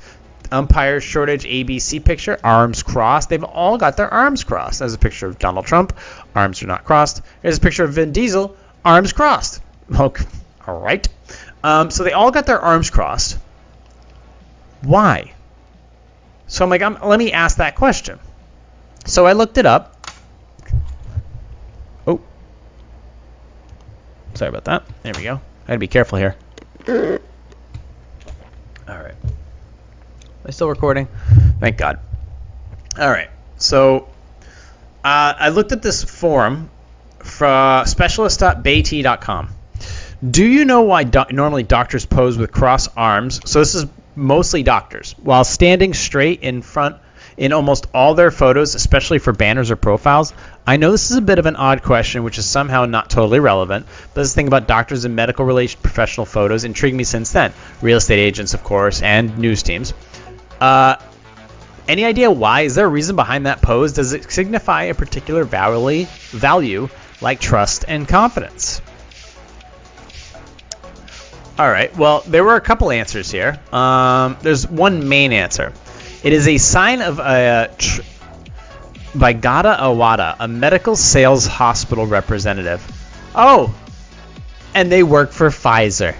[0.53, 3.27] Umpire shortage ABC picture, arms crossed.
[3.27, 4.79] They've all got their arms crossed.
[4.79, 5.91] There's a picture of Donald Trump,
[6.33, 7.21] arms are not crossed.
[7.41, 9.61] There's a picture of Vin Diesel, arms crossed.
[9.99, 10.25] Okay.
[10.65, 11.07] All right.
[11.63, 13.37] Um, so they all got their arms crossed.
[14.81, 15.33] Why?
[16.47, 18.17] So I'm like, I'm, let me ask that question.
[19.05, 20.09] So I looked it up.
[22.07, 22.19] Oh.
[24.33, 24.83] Sorry about that.
[25.03, 25.35] There we go.
[25.35, 26.35] I gotta be careful here.
[26.87, 26.95] All
[28.87, 29.15] right.
[29.23, 31.07] Am I still recording?
[31.59, 31.99] Thank God.
[32.99, 33.29] All right.
[33.57, 34.07] So
[35.03, 36.69] uh, I looked at this forum
[37.19, 39.49] from specialist.bayt.com.
[40.29, 43.41] Do you know why do- normally doctors pose with crossed arms?
[43.49, 46.97] So this is mostly doctors while standing straight in front
[47.37, 50.33] in almost all their photos, especially for banners or profiles.
[50.65, 53.39] I know this is a bit of an odd question, which is somehow not totally
[53.39, 57.53] relevant, but this thing about doctors and medical relation professional photos intrigued me since then.
[57.81, 59.93] Real estate agents, of course, and news teams.
[60.61, 60.95] Uh,
[61.87, 62.61] any idea why?
[62.61, 63.93] Is there a reason behind that pose?
[63.93, 66.89] Does it signify a particular value, value
[67.21, 68.81] like trust and confidence?
[71.57, 71.95] All right.
[71.95, 73.59] Well, there were a couple answers here.
[73.71, 75.73] Um, there's one main answer.
[76.25, 78.01] It is a sign of a uh, tr-
[79.13, 82.81] by Gata Awada, a medical sales hospital representative.
[83.35, 83.75] Oh,
[84.73, 86.15] and they work for Pfizer.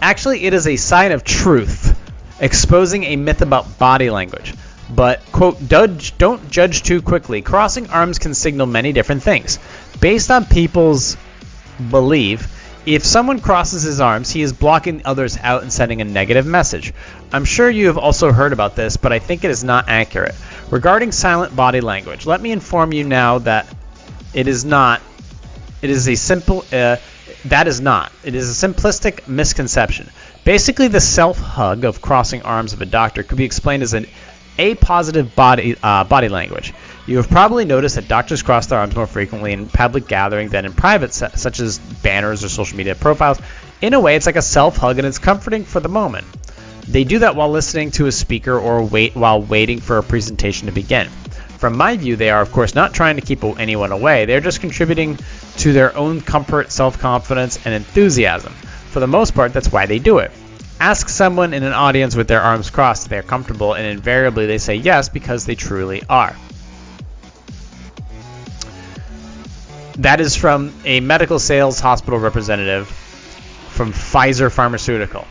[0.00, 1.98] Actually, it is a sign of truth,
[2.40, 4.54] exposing a myth about body language.
[4.88, 5.98] But, quote, don't
[6.50, 7.42] judge too quickly.
[7.42, 9.58] Crossing arms can signal many different things.
[10.00, 11.18] Based on people's
[11.90, 16.46] belief, if someone crosses his arms, he is blocking others out and sending a negative
[16.46, 16.92] message.
[17.32, 20.34] I'm sure you have also heard about this, but I think it is not accurate.
[20.70, 23.66] Regarding silent body language, let me inform you now that
[24.34, 25.00] it is not.
[25.82, 26.64] It is a simple.
[26.72, 26.96] Uh,
[27.46, 28.12] that is not.
[28.22, 30.10] It is a simplistic misconception.
[30.44, 34.06] Basically, the self hug of crossing arms of a doctor could be explained as an
[34.58, 36.74] a positive body uh, body language.
[37.06, 40.64] You have probably noticed that doctors cross their arms more frequently in public gatherings than
[40.64, 43.38] in private, such as banners or social media profiles.
[43.82, 46.26] In a way, it's like a self hug, and it's comforting for the moment.
[46.88, 50.66] They do that while listening to a speaker or wait while waiting for a presentation
[50.66, 51.08] to begin.
[51.58, 54.24] From my view, they are of course not trying to keep anyone away.
[54.24, 55.18] They're just contributing
[55.58, 58.52] to their own comfort, self-confidence, and enthusiasm.
[58.90, 60.30] For the most part, that's why they do it.
[60.80, 64.58] Ask someone in an audience with their arms crossed if they're comfortable, and invariably they
[64.58, 66.34] say yes because they truly are.
[69.98, 75.26] That is from a medical sales hospital representative from Pfizer Pharmaceutical.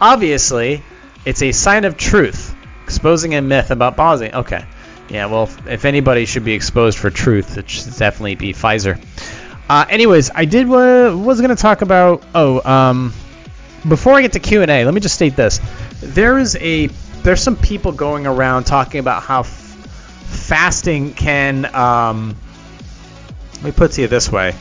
[0.00, 0.82] Obviously,
[1.24, 4.34] it's a sign of truth, exposing a myth about pausing.
[4.34, 4.64] Okay.
[5.08, 9.02] Yeah, well, if anybody should be exposed for truth, it should definitely be Pfizer.
[9.68, 12.22] Uh, anyways, I did was going to talk about.
[12.34, 13.12] Oh, um,
[13.88, 15.60] before I get to Q and A, let me just state this:
[16.00, 16.88] there is a
[17.22, 21.74] there's some people going around talking about how f- fasting can.
[21.74, 22.36] Um,
[23.58, 24.54] let me put to you this way: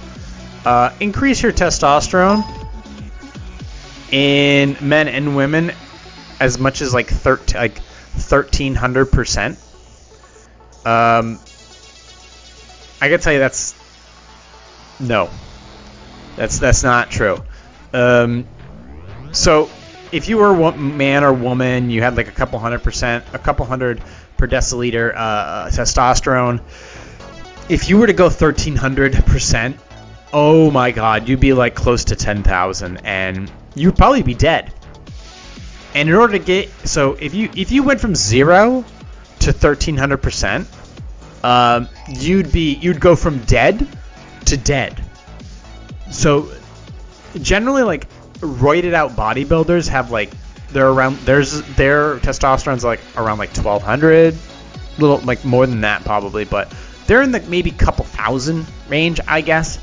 [0.65, 2.43] uh, increase your testosterone
[4.11, 5.71] in men and women
[6.39, 9.59] as much as like 13 like 1300 percent.
[10.83, 11.39] Um,
[12.99, 13.75] I can tell you that's
[14.99, 15.29] no,
[16.35, 17.37] that's that's not true.
[17.93, 18.47] Um,
[19.31, 19.69] so
[20.11, 23.39] if you were a man or woman, you had like a couple hundred percent, a
[23.39, 24.01] couple hundred
[24.37, 26.61] per deciliter uh, testosterone.
[27.69, 29.77] If you were to go 1300 percent,
[30.31, 34.73] oh my God, you'd be like close to 10,000, and you'd probably be dead.
[35.93, 38.85] And in order to get so if you if you went from zero
[39.39, 40.67] to 1300 percent,
[41.43, 43.87] um, you'd be you'd go from dead
[44.45, 45.01] to dead.
[46.11, 46.51] So
[47.41, 48.07] generally, like
[48.39, 50.31] roided out bodybuilders have like
[50.71, 54.35] they're around there's their testosterone's like around like 1200,
[54.99, 56.71] little like more than that probably, but
[57.07, 59.79] they're in the maybe couple thousand range, I guess.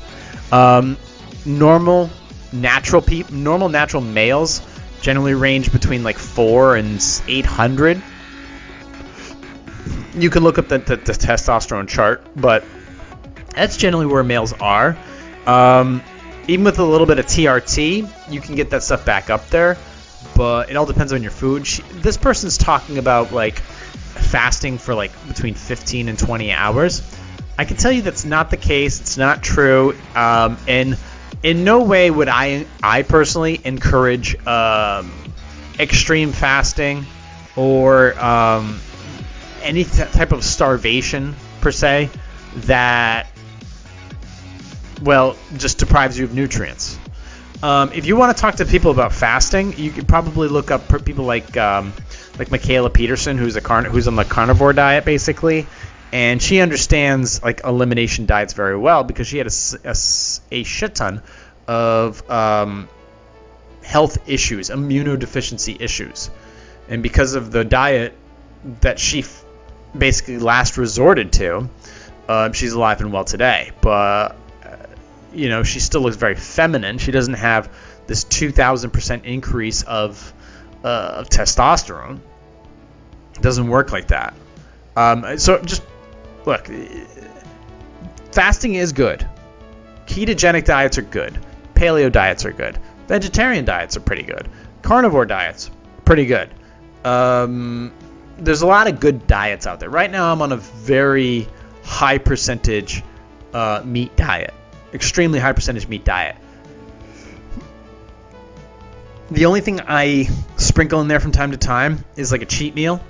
[0.51, 0.97] Um,
[1.45, 2.09] normal
[2.53, 4.61] natural people, normal natural males
[5.01, 8.01] generally range between like four and 800.
[10.15, 12.63] You can look up the, the, the testosterone chart, but
[13.53, 14.97] that's generally where males are.
[15.45, 16.01] Um,
[16.47, 19.77] even with a little bit of TRT, you can get that stuff back up there,
[20.35, 21.67] but it all depends on your food.
[21.67, 23.61] She, this person's talking about like
[24.15, 27.01] fasting for like between 15 and 20 hours.
[27.57, 28.99] I can tell you that's not the case.
[28.99, 29.95] It's not true.
[30.15, 30.97] Um, and
[31.43, 35.11] in no way would I, I personally encourage um,
[35.79, 37.05] extreme fasting
[37.55, 38.79] or um,
[39.61, 42.09] any t- type of starvation per se
[42.55, 43.27] that
[45.01, 46.97] well just deprives you of nutrients.
[47.63, 50.87] Um, if you want to talk to people about fasting, you could probably look up
[51.05, 51.93] people like um,
[52.37, 55.67] like Mikhaila Peterson, who's a carn- who's on the carnivore diet basically,
[56.11, 59.95] and she understands like elimination diets very well because she had a, a,
[60.51, 61.21] a shit ton
[61.67, 62.87] of um,
[63.83, 66.29] health issues, immunodeficiency issues.
[66.89, 68.13] And because of the diet
[68.81, 69.43] that she f-
[69.97, 71.69] basically last resorted to,
[72.27, 73.71] uh, she's alive and well today.
[73.81, 74.35] But,
[75.33, 76.97] you know, she still looks very feminine.
[76.97, 77.71] She doesn't have
[78.07, 80.33] this 2,000% increase of,
[80.85, 82.19] uh, of testosterone.
[83.33, 84.35] It doesn't work like that.
[84.95, 85.83] Um, so just
[86.45, 86.69] look,
[88.31, 89.27] fasting is good.
[90.05, 91.37] Ketogenic diets are good.
[91.73, 92.79] Paleo diets are good.
[93.07, 94.47] Vegetarian diets are pretty good.
[94.83, 95.71] Carnivore diets,
[96.05, 96.49] pretty good.
[97.03, 97.91] Um,
[98.37, 99.89] there's a lot of good diets out there.
[99.89, 101.47] Right now, I'm on a very
[101.83, 103.03] high percentage
[103.53, 104.53] uh, meat diet,
[104.93, 106.35] extremely high percentage meat diet.
[109.31, 112.75] The only thing I sprinkle in there from time to time is like a cheat
[112.75, 113.01] meal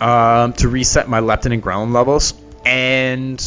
[0.00, 2.34] um, to reset my leptin and ghrelin levels,
[2.66, 3.42] and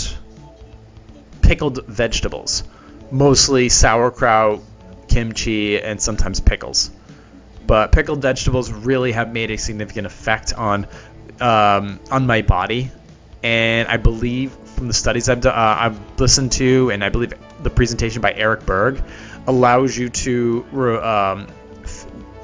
[1.42, 2.64] pickled vegetables,
[3.12, 4.62] mostly sauerkraut,
[5.08, 6.90] kimchi, and sometimes pickles.
[7.68, 10.88] But pickled vegetables really have made a significant effect on
[11.40, 12.90] um, on my body,
[13.44, 17.70] and I believe from the studies I've, uh, I've listened to, and I believe the
[17.70, 19.04] presentation by Eric Berg
[19.48, 20.66] allows you to
[21.04, 21.48] um,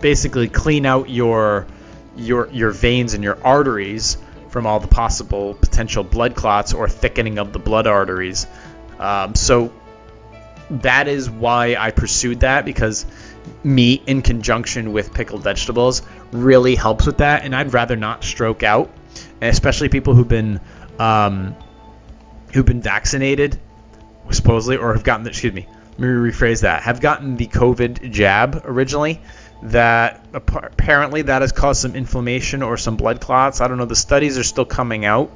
[0.01, 1.67] basically clean out your
[2.15, 4.17] your your veins and your arteries
[4.49, 8.45] from all the possible potential blood clots or thickening of the blood arteries.
[8.99, 9.73] Um, so
[10.69, 13.05] that is why I pursued that because
[13.63, 18.63] meat in conjunction with pickled vegetables really helps with that, and I'd rather not stroke
[18.63, 18.91] out,
[19.41, 20.59] especially people who've been
[20.99, 21.55] um,
[22.53, 23.59] who've been vaccinated,
[24.29, 25.23] supposedly, or have gotten.
[25.23, 25.67] the, Excuse me.
[25.91, 26.83] Let me rephrase that.
[26.83, 29.21] Have gotten the COVID jab originally
[29.63, 33.61] that apparently that has caused some inflammation or some blood clots.
[33.61, 33.85] I don't know.
[33.85, 35.31] The studies are still coming out,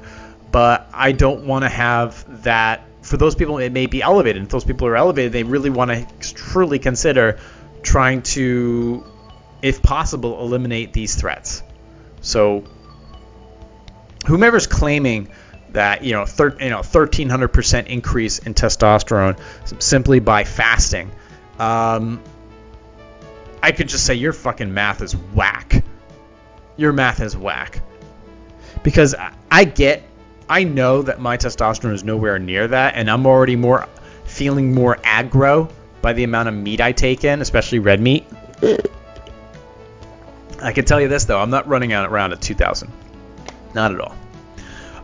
[0.50, 2.82] but I don't want to have that.
[3.02, 4.42] For those people, it may be elevated.
[4.42, 7.38] If those people are elevated, they really want to truly consider
[7.82, 9.04] trying to,
[9.62, 11.62] if possible, eliminate these threats.
[12.20, 12.64] So,
[14.26, 15.28] whomever's claiming
[15.76, 19.38] that you know, thir- you know, 1300% increase in testosterone
[19.80, 21.10] simply by fasting.
[21.58, 22.22] Um,
[23.62, 25.84] I could just say your fucking math is whack.
[26.78, 27.82] Your math is whack.
[28.82, 29.14] Because
[29.50, 30.02] I get,
[30.48, 33.86] I know that my testosterone is nowhere near that, and I'm already more
[34.24, 38.24] feeling more aggro by the amount of meat I take in, especially red meat.
[40.62, 42.90] I can tell you this though, I'm not running out around at 2,000.
[43.74, 44.16] Not at all.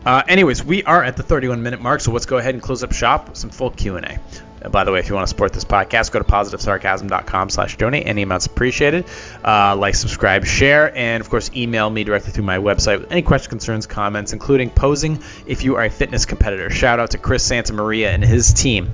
[0.05, 2.83] Uh, anyways, we are at the 31 minute mark, so let's go ahead and close
[2.83, 4.19] up shop with some full Q&A.
[4.62, 7.77] And by the way, if you want to support this podcast, go to positivesarcasm.com slash
[7.77, 8.07] donate.
[8.07, 9.07] Any amounts appreciated.
[9.45, 13.23] Uh, like, subscribe, share, and of course, email me directly through my website with any
[13.23, 16.71] questions, concerns, comments, including posing if you are a fitness competitor.
[16.71, 18.91] Shout out to Chris Santa Maria and his team.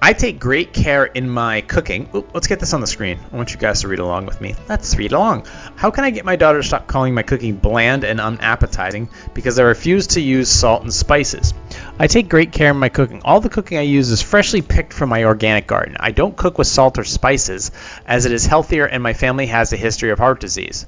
[0.00, 2.08] I take great care in my cooking.
[2.32, 3.18] Let's get this on the screen.
[3.32, 4.54] I want you guys to read along with me.
[4.68, 5.46] Let's read along.
[5.74, 9.58] How can I get my daughter to stop calling my cooking bland and unappetizing because
[9.58, 11.52] I refuse to use salt and spices?
[11.98, 13.22] I take great care in my cooking.
[13.24, 15.96] All the cooking I use is freshly picked from my organic garden.
[15.98, 17.72] I don't cook with salt or spices
[18.06, 20.86] as it is healthier and my family has a history of heart disease.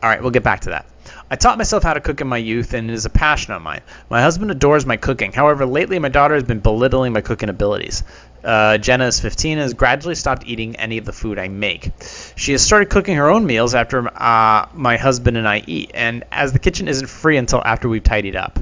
[0.00, 0.86] All right, we'll get back to that.
[1.30, 3.62] I taught myself how to cook in my youth, and it is a passion of
[3.62, 3.80] mine.
[4.10, 5.32] My husband adores my cooking.
[5.32, 8.04] However, lately my daughter has been belittling my cooking abilities.
[8.44, 11.90] Uh, Jenna is 15 and has gradually stopped eating any of the food I make.
[12.36, 16.24] She has started cooking her own meals after uh, my husband and I eat, and
[16.30, 18.58] as the kitchen isn't free until after we've tidied up.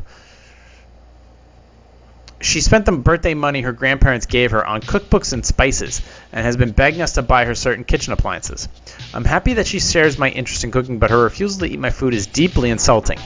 [2.43, 6.03] She spent the birthday money her grandparents gave her on cookbooks and spices,
[6.33, 8.69] and has been begging us to buy her certain kitchen appliances.
[9.15, 11.91] I'm happy that she shares my interest in cooking, but her refusal to eat my
[11.91, 13.19] food is deeply insulting.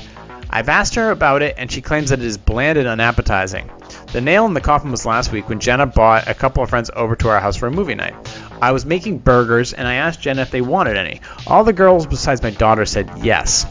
[0.51, 3.71] I've asked her about it, and she claims that it is bland and unappetizing.
[4.13, 6.91] The nail in the coffin was last week when Jenna brought a couple of friends
[6.95, 8.15] over to our house for a movie night.
[8.61, 11.23] I was making burgers, and I asked Jenna if they wanted any.
[11.47, 13.65] All the girls besides my daughter said yes.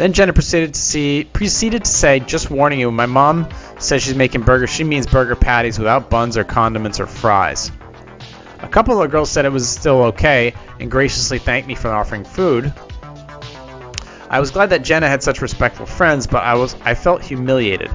[0.00, 3.46] Then Jenna proceeded to see proceeded to say, "Just warning you, my mom
[3.78, 4.70] says she's making burgers.
[4.70, 7.70] She means burger patties without buns or condiments or fries."
[8.62, 12.24] A couple of girls said it was still okay and graciously thanked me for offering
[12.24, 12.72] food.
[14.30, 17.90] I was glad that Jenna had such respectful friends, but I was I felt humiliated.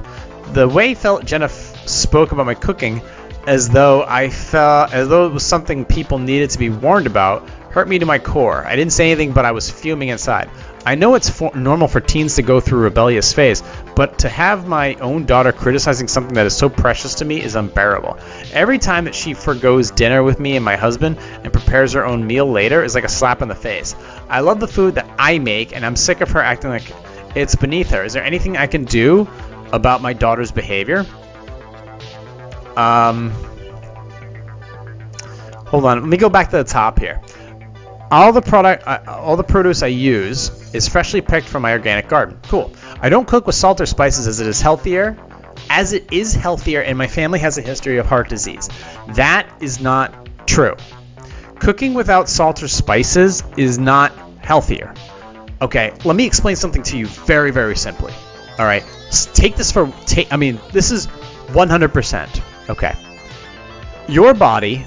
[0.52, 3.02] The way felt Jenna f- spoke about my cooking
[3.48, 7.48] as though I felt as though it was something people needed to be warned about
[7.76, 8.66] hurt me to my core.
[8.66, 10.48] I didn't say anything, but I was fuming inside.
[10.86, 13.62] I know it's for, normal for teens to go through a rebellious phase,
[13.94, 17.54] but to have my own daughter criticizing something that is so precious to me is
[17.54, 18.18] unbearable.
[18.54, 22.26] Every time that she forgoes dinner with me and my husband and prepares her own
[22.26, 23.94] meal later is like a slap in the face.
[24.30, 26.90] I love the food that I make, and I'm sick of her acting like
[27.34, 28.02] it's beneath her.
[28.04, 29.28] Is there anything I can do
[29.70, 31.04] about my daughter's behavior?
[32.74, 33.32] Um,
[35.66, 36.00] hold on.
[36.00, 37.20] Let me go back to the top here.
[38.10, 42.08] All the product, uh, all the produce I use is freshly picked from my organic
[42.08, 42.38] garden.
[42.44, 42.72] Cool.
[43.00, 45.16] I don't cook with salt or spices as it is healthier,
[45.68, 48.68] as it is healthier, and my family has a history of heart disease.
[49.14, 50.76] That is not true.
[51.58, 54.94] Cooking without salt or spices is not healthier.
[55.60, 58.12] Okay, let me explain something to you very, very simply.
[58.58, 58.84] All right,
[59.34, 60.32] take this for take.
[60.32, 61.08] I mean, this is
[61.48, 62.70] 100%.
[62.70, 62.94] Okay,
[64.06, 64.84] your body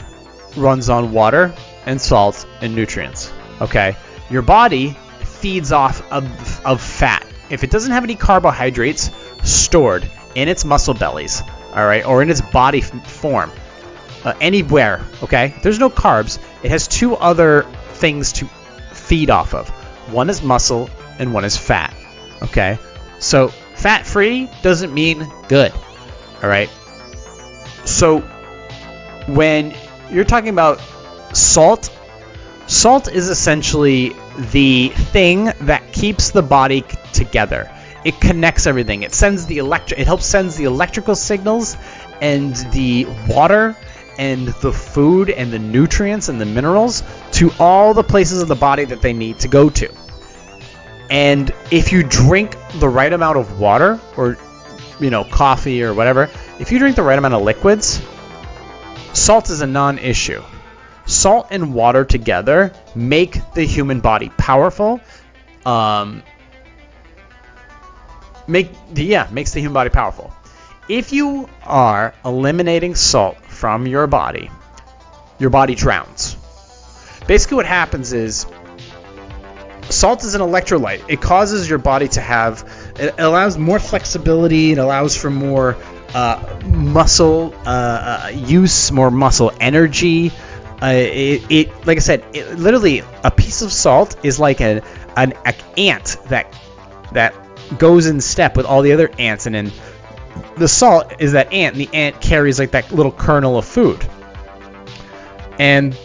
[0.56, 1.54] runs on water
[1.90, 3.34] and salt and nutrients.
[3.60, 3.96] Okay,
[4.30, 7.26] your body feeds off of, of fat.
[7.50, 9.10] If it doesn't have any carbohydrates
[9.44, 11.42] stored in its muscle bellies,
[11.74, 13.52] all right, or in its body form,
[14.24, 17.64] uh, anywhere, okay, there's no carbs, it has two other
[17.94, 18.46] things to
[18.94, 19.70] feed off of.
[20.12, 21.96] One is muscle and one is fat.
[22.44, 22.78] Okay?
[23.18, 25.74] So fat free doesn't mean good.
[26.44, 26.70] All right?
[27.86, 28.20] So
[29.28, 29.74] when
[30.12, 30.80] you're talking about
[31.34, 31.92] salt,
[32.68, 34.16] salt is essentially
[34.52, 37.72] the thing that keeps the body together.
[38.06, 39.04] It connects everything.
[39.04, 41.76] It sends the it helps sends the electrical signals
[42.22, 43.76] and the water
[44.18, 47.04] and the food and the nutrients and the minerals
[47.34, 49.94] to all the places of the body that they need to go to.
[51.10, 54.38] And if you drink the right amount of water or
[55.00, 58.02] you know, coffee or whatever, if you drink the right amount of liquids,
[59.14, 60.44] salt is a non-issue.
[61.10, 65.02] Salt and water together make the human body powerful.
[65.66, 66.22] Um,
[68.48, 70.32] make the yeah makes the human body powerful.
[70.88, 74.52] If you are eliminating salt from your body,
[75.40, 76.36] your body drowns.
[77.28, 78.46] Basically, what happens is
[79.90, 81.04] salt is an electrolyte.
[81.08, 84.74] It causes your body to have, it allows more flexibility.
[84.74, 85.76] It allows for more
[86.14, 87.70] uh, muscle uh,
[88.26, 90.32] uh, use, more muscle energy.
[90.82, 94.82] Uh, it, it, like I said, it, literally a piece of salt is like an
[95.18, 96.56] an, an ant that
[97.12, 97.36] that
[97.78, 99.72] goes in step with all the other ants, and then
[100.58, 104.08] the salt is that ant, and the ant carries like that little kernel of food.
[105.58, 105.98] And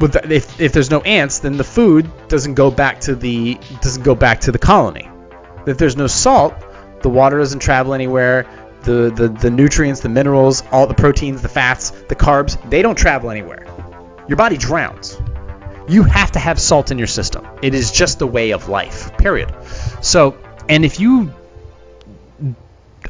[0.00, 3.54] with the, if, if there's no ants, then the food doesn't go back to the
[3.82, 5.10] doesn't go back to the colony.
[5.66, 6.54] If there's no salt,
[7.02, 8.46] the water doesn't travel anywhere.
[8.82, 12.96] The, the the nutrients, the minerals, all the proteins, the fats, the carbs, they don't
[12.96, 13.66] travel anywhere.
[14.28, 15.18] Your body drowns.
[15.88, 17.46] You have to have salt in your system.
[17.60, 19.16] It is just the way of life.
[19.18, 19.52] Period.
[20.00, 21.32] So, and if you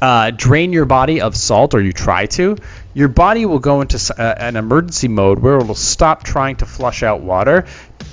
[0.01, 2.57] uh, drain your body of salt, or you try to,
[2.95, 6.67] your body will go into uh, an emergency mode where it will stop trying to
[6.67, 7.67] flush out water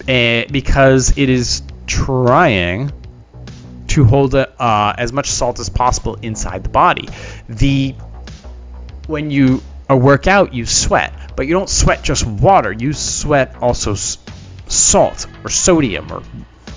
[0.07, 2.91] uh, because it is trying
[3.87, 7.09] to hold uh, as much salt as possible inside the body.
[7.47, 7.95] The
[9.07, 12.69] when you uh, work out, you sweat, but you don't sweat just water.
[12.69, 16.21] You sweat also salt or sodium or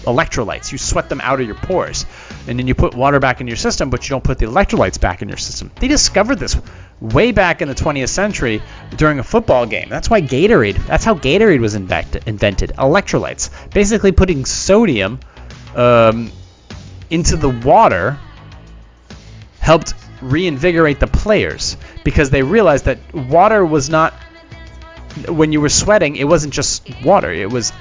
[0.04, 0.70] electrolytes.
[0.70, 2.06] You sweat them out of your pores,
[2.46, 5.00] and then you put water back in your system, but you don't put the electrolytes
[5.00, 5.72] back in your system.
[5.80, 6.56] They discovered this
[7.00, 8.62] way back in the 20th century
[8.96, 9.88] during a football game.
[9.88, 10.86] That's why Gatorade.
[10.86, 12.28] That's how Gatorade was invented.
[12.28, 15.18] Invented electrolytes, basically putting sodium
[15.74, 16.30] um,
[17.10, 18.16] into the water
[19.58, 24.14] helped reinvigorate the players because they realized that water was not
[25.28, 27.72] when you were sweating it wasn't just water it was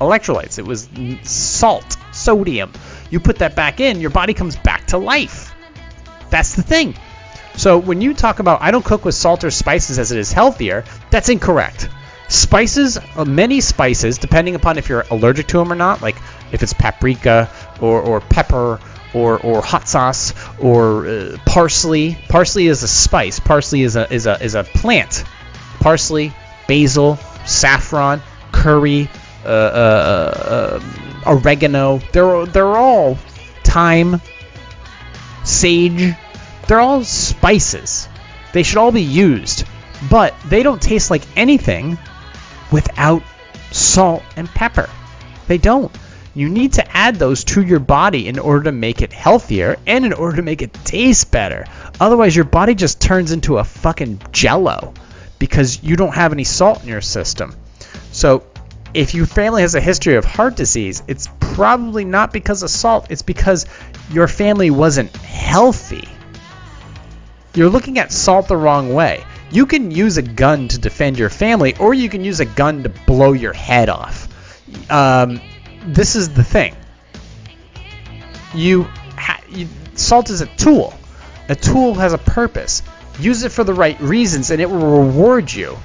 [0.00, 0.88] electrolytes it was
[1.22, 2.72] salt sodium
[3.10, 5.54] you put that back in your body comes back to life
[6.30, 6.94] that's the thing
[7.56, 10.32] so when you talk about i don't cook with salt or spices as it is
[10.32, 11.88] healthier that's incorrect
[12.28, 16.16] spices uh, many spices depending upon if you're allergic to them or not like
[16.52, 17.48] if it's paprika
[17.80, 18.80] or, or pepper
[19.16, 22.18] or, or hot sauce or uh, parsley.
[22.28, 23.40] Parsley is a spice.
[23.40, 25.24] Parsley is a is a is a plant.
[25.80, 26.32] Parsley,
[26.66, 29.08] basil, saffron, curry,
[29.44, 30.80] uh, uh,
[31.24, 31.98] uh, oregano.
[32.12, 33.16] They're they're all
[33.64, 34.20] thyme,
[35.44, 36.14] sage.
[36.66, 38.08] They're all spices.
[38.52, 39.64] They should all be used,
[40.10, 41.98] but they don't taste like anything
[42.72, 43.22] without
[43.70, 44.88] salt and pepper.
[45.46, 45.92] They don't.
[46.34, 50.04] You need to add those to your body in order to make it healthier and
[50.04, 51.66] in order to make it taste better.
[51.98, 54.92] Otherwise, your body just turns into a fucking jello
[55.38, 57.54] because you don't have any salt in your system.
[58.12, 58.44] So,
[58.94, 63.08] if your family has a history of heart disease, it's probably not because of salt,
[63.10, 63.66] it's because
[64.10, 66.08] your family wasn't healthy.
[67.54, 69.24] You're looking at salt the wrong way.
[69.50, 72.82] You can use a gun to defend your family, or you can use a gun
[72.82, 74.28] to blow your head off.
[74.90, 75.40] Um,
[75.86, 76.74] this is the thing.
[78.54, 78.84] You,
[79.16, 80.94] ha- you, salt is a tool.
[81.48, 82.82] A tool has a purpose.
[83.18, 85.76] Use it for the right reasons, and it will reward you.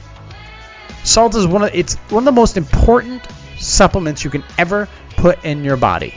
[1.03, 3.25] Salt is one of it's one of the most important
[3.57, 6.13] supplements you can ever put in your body.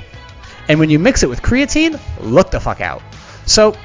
[0.68, 3.02] And when you mix it with creatine, look the fuck out.
[3.46, 3.76] So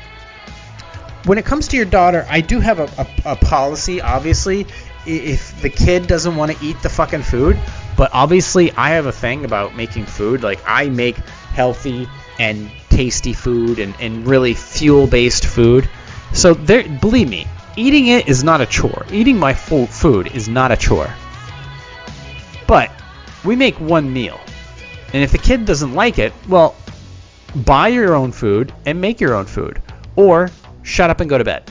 [1.25, 4.65] when it comes to your daughter, I do have a, a, a policy, obviously,
[5.05, 7.59] if the kid doesn't want to eat the fucking food.
[7.97, 10.41] But obviously, I have a thing about making food.
[10.41, 12.07] Like, I make healthy
[12.39, 15.89] and tasty food and, and really fuel based food.
[16.33, 19.05] So, there, believe me, eating it is not a chore.
[19.11, 21.13] Eating my full food is not a chore.
[22.67, 22.91] But
[23.43, 24.39] we make one meal.
[25.13, 26.75] And if the kid doesn't like it, well,
[27.55, 29.81] buy your own food and make your own food.
[30.15, 30.51] Or
[30.83, 31.69] shut up and go to bed.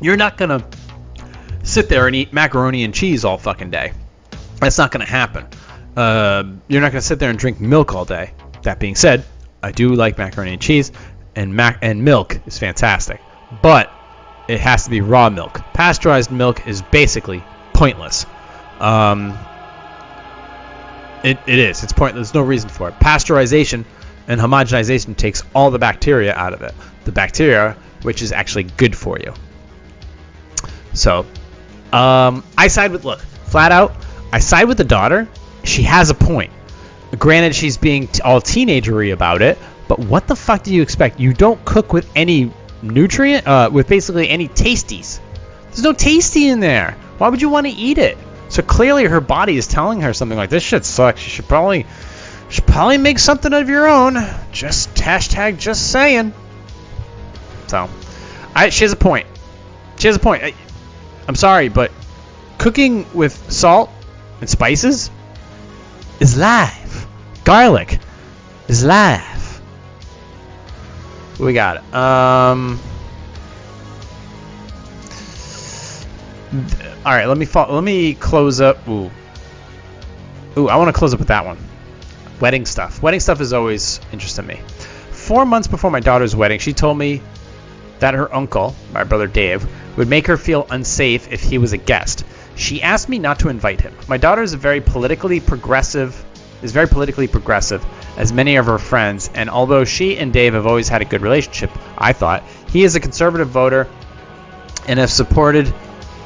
[0.00, 0.64] You're not going to
[1.64, 3.92] sit there and eat macaroni and cheese all fucking day.
[4.60, 5.46] That's not going to happen.
[5.96, 8.32] Uh, you're not going to sit there and drink milk all day.
[8.62, 9.24] That being said,
[9.62, 10.92] I do like macaroni and cheese,
[11.36, 13.20] and mac and milk is fantastic,
[13.62, 13.90] but
[14.48, 15.60] it has to be raw milk.
[15.72, 18.26] Pasteurized milk is basically pointless.
[18.80, 19.36] Um,
[21.22, 21.82] it, it is.
[21.82, 22.28] It's pointless.
[22.28, 22.98] There's no reason for it.
[22.98, 23.84] Pasteurization
[24.28, 26.74] and homogenization takes all the bacteria out of it.
[27.04, 29.32] The bacteria, which is actually good for you.
[30.92, 31.26] So,
[31.92, 33.94] um, I side with look flat out.
[34.32, 35.28] I side with the daughter.
[35.64, 36.52] She has a point.
[37.18, 39.56] Granted, she's being t- all teenagery about it,
[39.88, 41.20] but what the fuck do you expect?
[41.20, 45.20] You don't cook with any nutrient, uh, with basically any tasties.
[45.66, 46.96] There's no tasty in there.
[47.18, 48.16] Why would you want to eat it?
[48.48, 51.22] So clearly, her body is telling her something like this shit sucks.
[51.24, 51.86] You should probably,
[52.48, 54.16] should probably make something of your own.
[54.52, 56.32] Just hashtag just saying.
[57.66, 57.88] So,
[58.54, 59.26] I she has a point.
[59.98, 60.44] She has a point.
[60.44, 60.54] I,
[61.26, 61.90] I'm sorry, but
[62.58, 63.90] cooking with salt
[64.40, 65.10] and spices
[66.20, 67.06] is live.
[67.44, 67.98] Garlic
[68.68, 69.33] is live.
[71.38, 71.94] We got it.
[71.94, 72.80] Um.
[77.04, 78.86] All right, let me fo- let me close up.
[78.88, 79.10] Ooh,
[80.56, 81.58] ooh, I want to close up with that one.
[82.40, 83.02] Wedding stuff.
[83.02, 84.60] Wedding stuff is always interesting to me.
[85.10, 87.20] Four months before my daughter's wedding, she told me
[87.98, 89.66] that her uncle, my brother Dave,
[89.96, 92.24] would make her feel unsafe if he was a guest.
[92.56, 93.94] She asked me not to invite him.
[94.08, 96.24] My daughter is a very politically progressive
[96.64, 97.84] is very politically progressive,
[98.16, 101.20] as many of her friends, and although she and Dave have always had a good
[101.20, 103.86] relationship, I thought he is a conservative voter
[104.88, 105.72] and have supported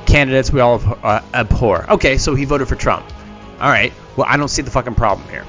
[0.07, 1.91] candidates we all uh, abhor.
[1.91, 3.05] Okay, so he voted for Trump.
[3.61, 3.93] All right.
[4.17, 5.45] Well, I don't see the fucking problem here.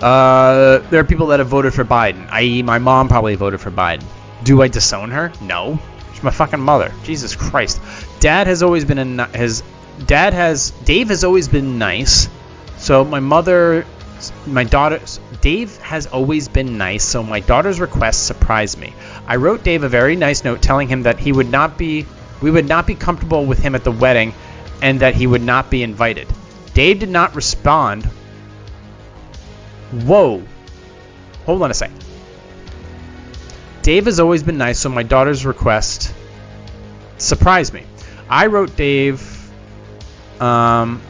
[0.00, 3.70] Uh, there are people that have voted for Biden, i.e., my mom probably voted for
[3.70, 4.04] Biden.
[4.44, 5.32] Do I disown her?
[5.40, 5.78] No.
[6.12, 6.92] She's my fucking mother.
[7.02, 7.80] Jesus Christ.
[8.20, 9.62] Dad has always been a his
[10.04, 12.28] dad has Dave has always been nice.
[12.86, 13.84] So my mother,
[14.46, 15.00] my daughter,
[15.40, 17.02] Dave has always been nice.
[17.02, 18.94] So my daughter's request surprised me.
[19.26, 22.06] I wrote Dave a very nice note telling him that he would not be,
[22.40, 24.34] we would not be comfortable with him at the wedding,
[24.82, 26.28] and that he would not be invited.
[26.74, 28.04] Dave did not respond.
[29.90, 30.44] Whoa.
[31.44, 31.90] Hold on a sec.
[33.82, 36.14] Dave has always been nice, so my daughter's request
[37.18, 37.82] surprised me.
[38.30, 39.20] I wrote Dave
[40.40, 41.02] um,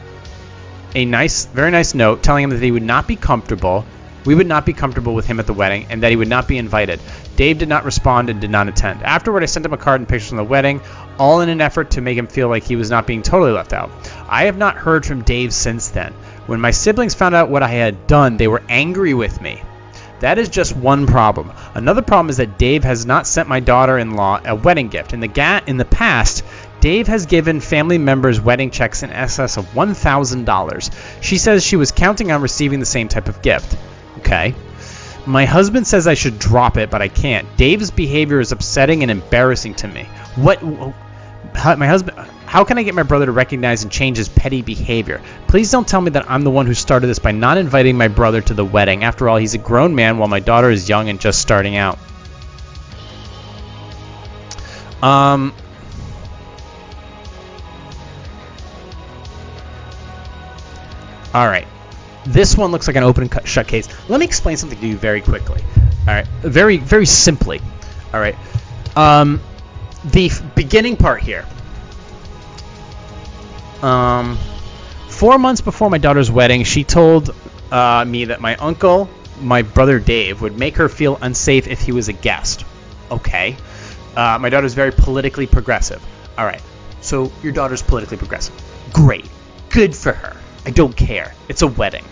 [0.95, 3.85] a nice, very nice note telling him that he would not be comfortable.
[4.25, 6.47] We would not be comfortable with him at the wedding, and that he would not
[6.47, 6.99] be invited.
[7.37, 9.01] Dave did not respond and did not attend.
[9.03, 10.81] Afterward, I sent him a card and pictures from the wedding,
[11.17, 13.71] all in an effort to make him feel like he was not being totally left
[13.71, 13.89] out.
[14.27, 16.13] I have not heard from Dave since then.
[16.45, 19.61] When my siblings found out what I had done, they were angry with me.
[20.19, 21.51] That is just one problem.
[21.75, 25.13] Another problem is that Dave has not sent my daughter-in-law a wedding gift.
[25.13, 26.43] In the ga- in the past,
[26.79, 31.21] Dave has given family members wedding checks in excess of $1,000.
[31.21, 33.77] She says she was counting on receiving the same type of gift.
[34.19, 34.53] Okay.
[35.25, 37.57] My husband says I should drop it, but I can't.
[37.57, 40.03] Dave's behavior is upsetting and embarrassing to me.
[40.35, 44.61] What my husband how can I get my brother to recognize and change his petty
[44.61, 45.21] behavior?
[45.47, 48.07] Please don't tell me that I'm the one who started this by not inviting my
[48.07, 49.03] brother to the wedding.
[49.03, 51.99] After all, he's a grown man while my daughter is young and just starting out.
[55.03, 55.53] Um
[61.37, 61.67] All right.
[62.25, 63.87] This one looks like an open and cut, shut case.
[64.09, 65.61] Let me explain something to you very quickly.
[65.61, 66.25] All right.
[66.41, 67.61] Very very simply.
[68.11, 68.35] All right.
[68.95, 69.39] Um
[70.03, 71.45] the f- beginning part here.
[73.83, 74.39] Um,
[75.09, 77.35] four months before my daughter's wedding, she told
[77.71, 79.07] uh, me that my uncle,
[79.39, 82.65] my brother Dave, would make her feel unsafe if he was a guest.
[83.11, 83.55] Okay.
[84.15, 86.03] Uh, my daughter's very politically progressive.
[86.35, 86.63] All right.
[87.01, 88.55] So your daughter's politically progressive.
[88.91, 89.29] Great.
[89.69, 90.35] Good for her.
[90.67, 91.33] I don't care.
[91.47, 92.03] It's a wedding.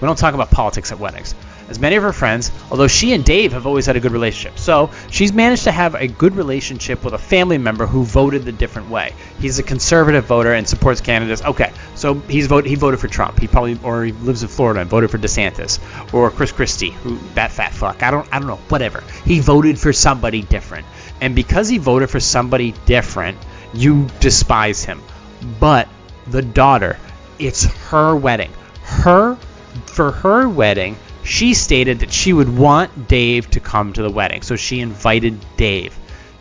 [0.00, 1.34] We don't talk about politics at weddings.
[1.68, 4.58] as many of her friends, although she and Dave have always had a good relationship.
[4.58, 8.52] So she's managed to have a good relationship with a family member who voted the
[8.52, 9.12] different way.
[9.38, 11.42] He's a conservative voter and supports candidates.
[11.44, 13.38] Okay, so he's vote he voted for Trump.
[13.38, 15.78] He probably or he lives in Florida and voted for DeSantis
[16.14, 18.02] or Chris Christie, who that fat fuck.
[18.02, 19.04] I don't I don't know, whatever.
[19.26, 20.86] He voted for somebody different.
[21.20, 23.36] And because he voted for somebody different,
[23.74, 25.02] you despise him.
[25.60, 25.86] But
[26.26, 26.98] the daughter,
[27.38, 28.50] it's her wedding.
[28.82, 29.36] Her
[29.86, 34.42] for her wedding, she stated that she would want Dave to come to the wedding.
[34.42, 35.96] So she invited Dave.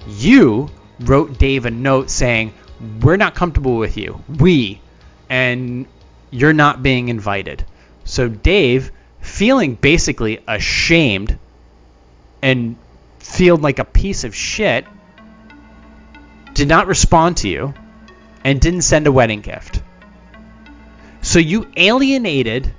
[0.08, 0.70] You
[1.00, 2.54] wrote Dave a note saying,
[3.02, 4.22] "We're not comfortable with you.
[4.28, 4.82] We
[5.30, 5.86] and
[6.32, 7.66] you're not being invited."
[8.06, 8.92] So Dave,
[9.22, 11.38] feeling basically ashamed
[12.42, 12.76] and
[13.20, 14.86] feeling like a piece of shit,
[16.54, 17.74] did not respond to you
[18.44, 19.82] and didn't send a wedding gift.
[21.24, 22.70] So you alienated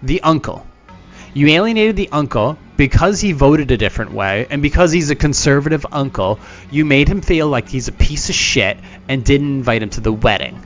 [0.00, 0.64] the uncle.
[1.34, 5.84] You alienated the uncle because he voted a different way and because he's a conservative
[5.90, 6.38] uncle.
[6.70, 10.00] You made him feel like he's a piece of shit and didn't invite him to
[10.00, 10.62] the wedding.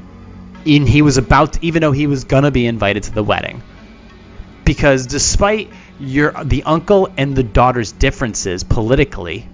[0.67, 3.63] And he was about to, even though he was gonna be invited to the wedding.
[4.65, 9.49] Because despite your the uncle and the daughter's differences politically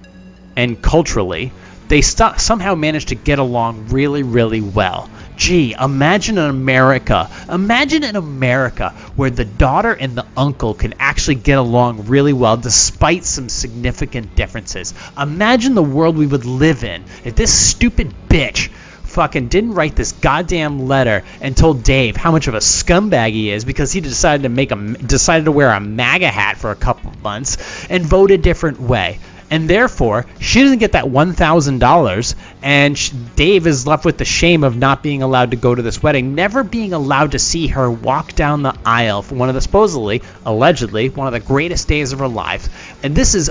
[0.57, 1.53] and culturally,
[1.87, 5.09] they st- somehow managed to get along really, really well.
[5.37, 7.29] Gee, imagine an America.
[7.49, 12.57] Imagine an America where the daughter and the uncle can actually get along really well
[12.57, 14.95] despite some significant differences.
[15.21, 18.69] Imagine the world we would live in if this stupid bitch
[19.03, 23.51] fucking didn't write this goddamn letter and told Dave how much of a scumbag he
[23.51, 26.77] is because he decided to make a decided to wear a MAGA hat for a
[26.77, 29.19] couple months and vote a different way
[29.51, 34.65] and therefore she doesn't get that $1,000, and she, Dave is left with the shame
[34.65, 37.91] of not being allowed to go to this wedding, never being allowed to see her
[37.91, 42.13] walk down the aisle for one of the supposedly, allegedly, one of the greatest days
[42.13, 42.97] of her life.
[43.05, 43.51] And this is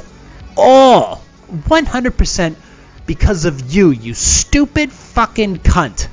[0.57, 1.21] all
[1.51, 2.55] 100%
[3.05, 6.07] because of you, you stupid fucking cunt.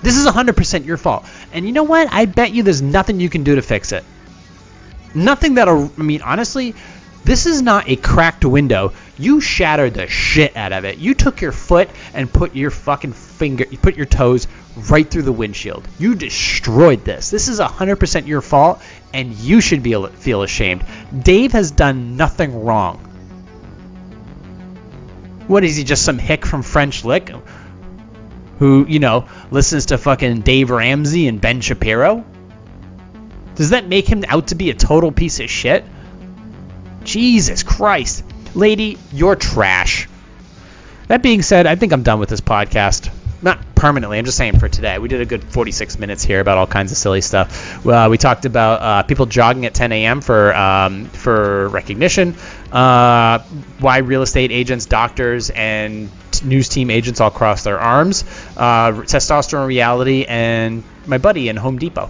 [0.00, 1.26] This is 100% your fault.
[1.52, 2.08] And you know what?
[2.10, 4.04] I bet you there's nothing you can do to fix it.
[5.14, 5.90] Nothing that'll.
[5.98, 6.74] I mean, honestly,
[7.24, 8.92] this is not a cracked window.
[9.18, 10.98] You shattered the shit out of it.
[10.98, 14.46] You took your foot and put your fucking finger, you put your toes
[14.88, 15.86] right through the windshield.
[15.98, 17.30] You destroyed this.
[17.30, 18.80] This is 100% your fault,
[19.12, 20.84] and you should be feel ashamed.
[21.22, 22.98] Dave has done nothing wrong.
[25.48, 27.30] What is he, just some hick from French Lick?
[28.58, 32.24] Who, you know, listens to fucking Dave Ramsey and Ben Shapiro?
[33.58, 35.84] Does that make him out to be a total piece of shit?
[37.02, 38.22] Jesus Christ.
[38.54, 40.08] Lady, you're trash.
[41.08, 43.12] That being said, I think I'm done with this podcast.
[43.42, 44.98] Not permanently, I'm just saying for today.
[44.98, 47.84] We did a good 46 minutes here about all kinds of silly stuff.
[47.84, 50.20] Uh, we talked about uh, people jogging at 10 a.m.
[50.20, 52.36] for um, for recognition,
[52.70, 53.40] uh,
[53.80, 56.10] why real estate agents, doctors, and
[56.44, 58.22] news team agents all cross their arms,
[58.56, 62.08] uh, testosterone reality, and my buddy in Home Depot.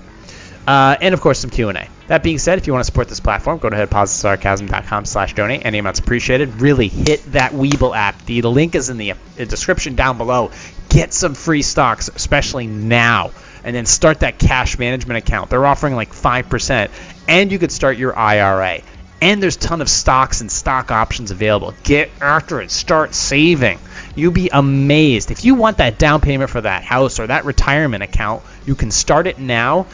[0.69, 1.89] Uh, and of course some Q&A.
[2.09, 5.64] That being said, if you want to support this platform, go to headpositivesarcasm.com slash donate.
[5.64, 6.61] Any amount's appreciated.
[6.61, 8.23] Really hit that Webull app.
[8.27, 10.51] The, the link is in the, the description down below.
[10.91, 13.31] Get some free stocks, especially now.
[13.64, 15.49] And then start that cash management account.
[15.49, 16.91] They're offering like 5%.
[17.27, 18.83] And you could start your IRA.
[19.23, 21.73] And there's a ton of stocks and stock options available.
[21.83, 22.71] Get after it.
[22.71, 23.79] Start saving.
[24.14, 25.31] You'll be amazed.
[25.31, 28.91] If you want that down payment for that house or that retirement account, you can
[28.91, 29.87] start it now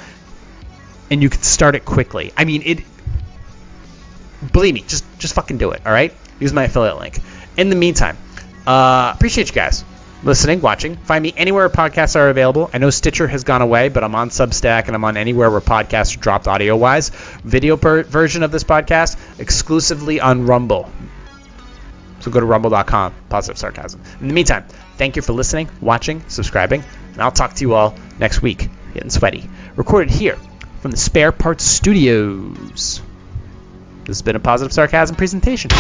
[1.11, 2.32] and you can start it quickly.
[2.36, 2.80] I mean, it.
[4.52, 5.82] Believe me, just just fucking do it.
[5.86, 6.12] All right.
[6.40, 7.20] Use my affiliate link.
[7.57, 8.18] In the meantime,
[8.66, 9.84] uh, appreciate you guys
[10.24, 10.96] listening, watching.
[10.96, 12.70] Find me anywhere podcasts are available.
[12.72, 15.61] I know Stitcher has gone away, but I'm on Substack and I'm on anywhere where
[15.61, 17.11] podcasts are dropped audio wise.
[17.44, 20.90] Video per- version of this podcast exclusively on Rumble.
[22.20, 24.00] So go to rumble.com, positive sarcasm.
[24.20, 24.64] In the meantime,
[24.96, 26.82] thank you for listening, watching, subscribing,
[27.12, 28.68] and I'll talk to you all next week.
[28.94, 29.48] Getting sweaty.
[29.76, 30.38] Recorded here
[30.85, 33.01] from the Spare Parts Studios.
[34.01, 35.70] This has been a Positive Sarcasm presentation.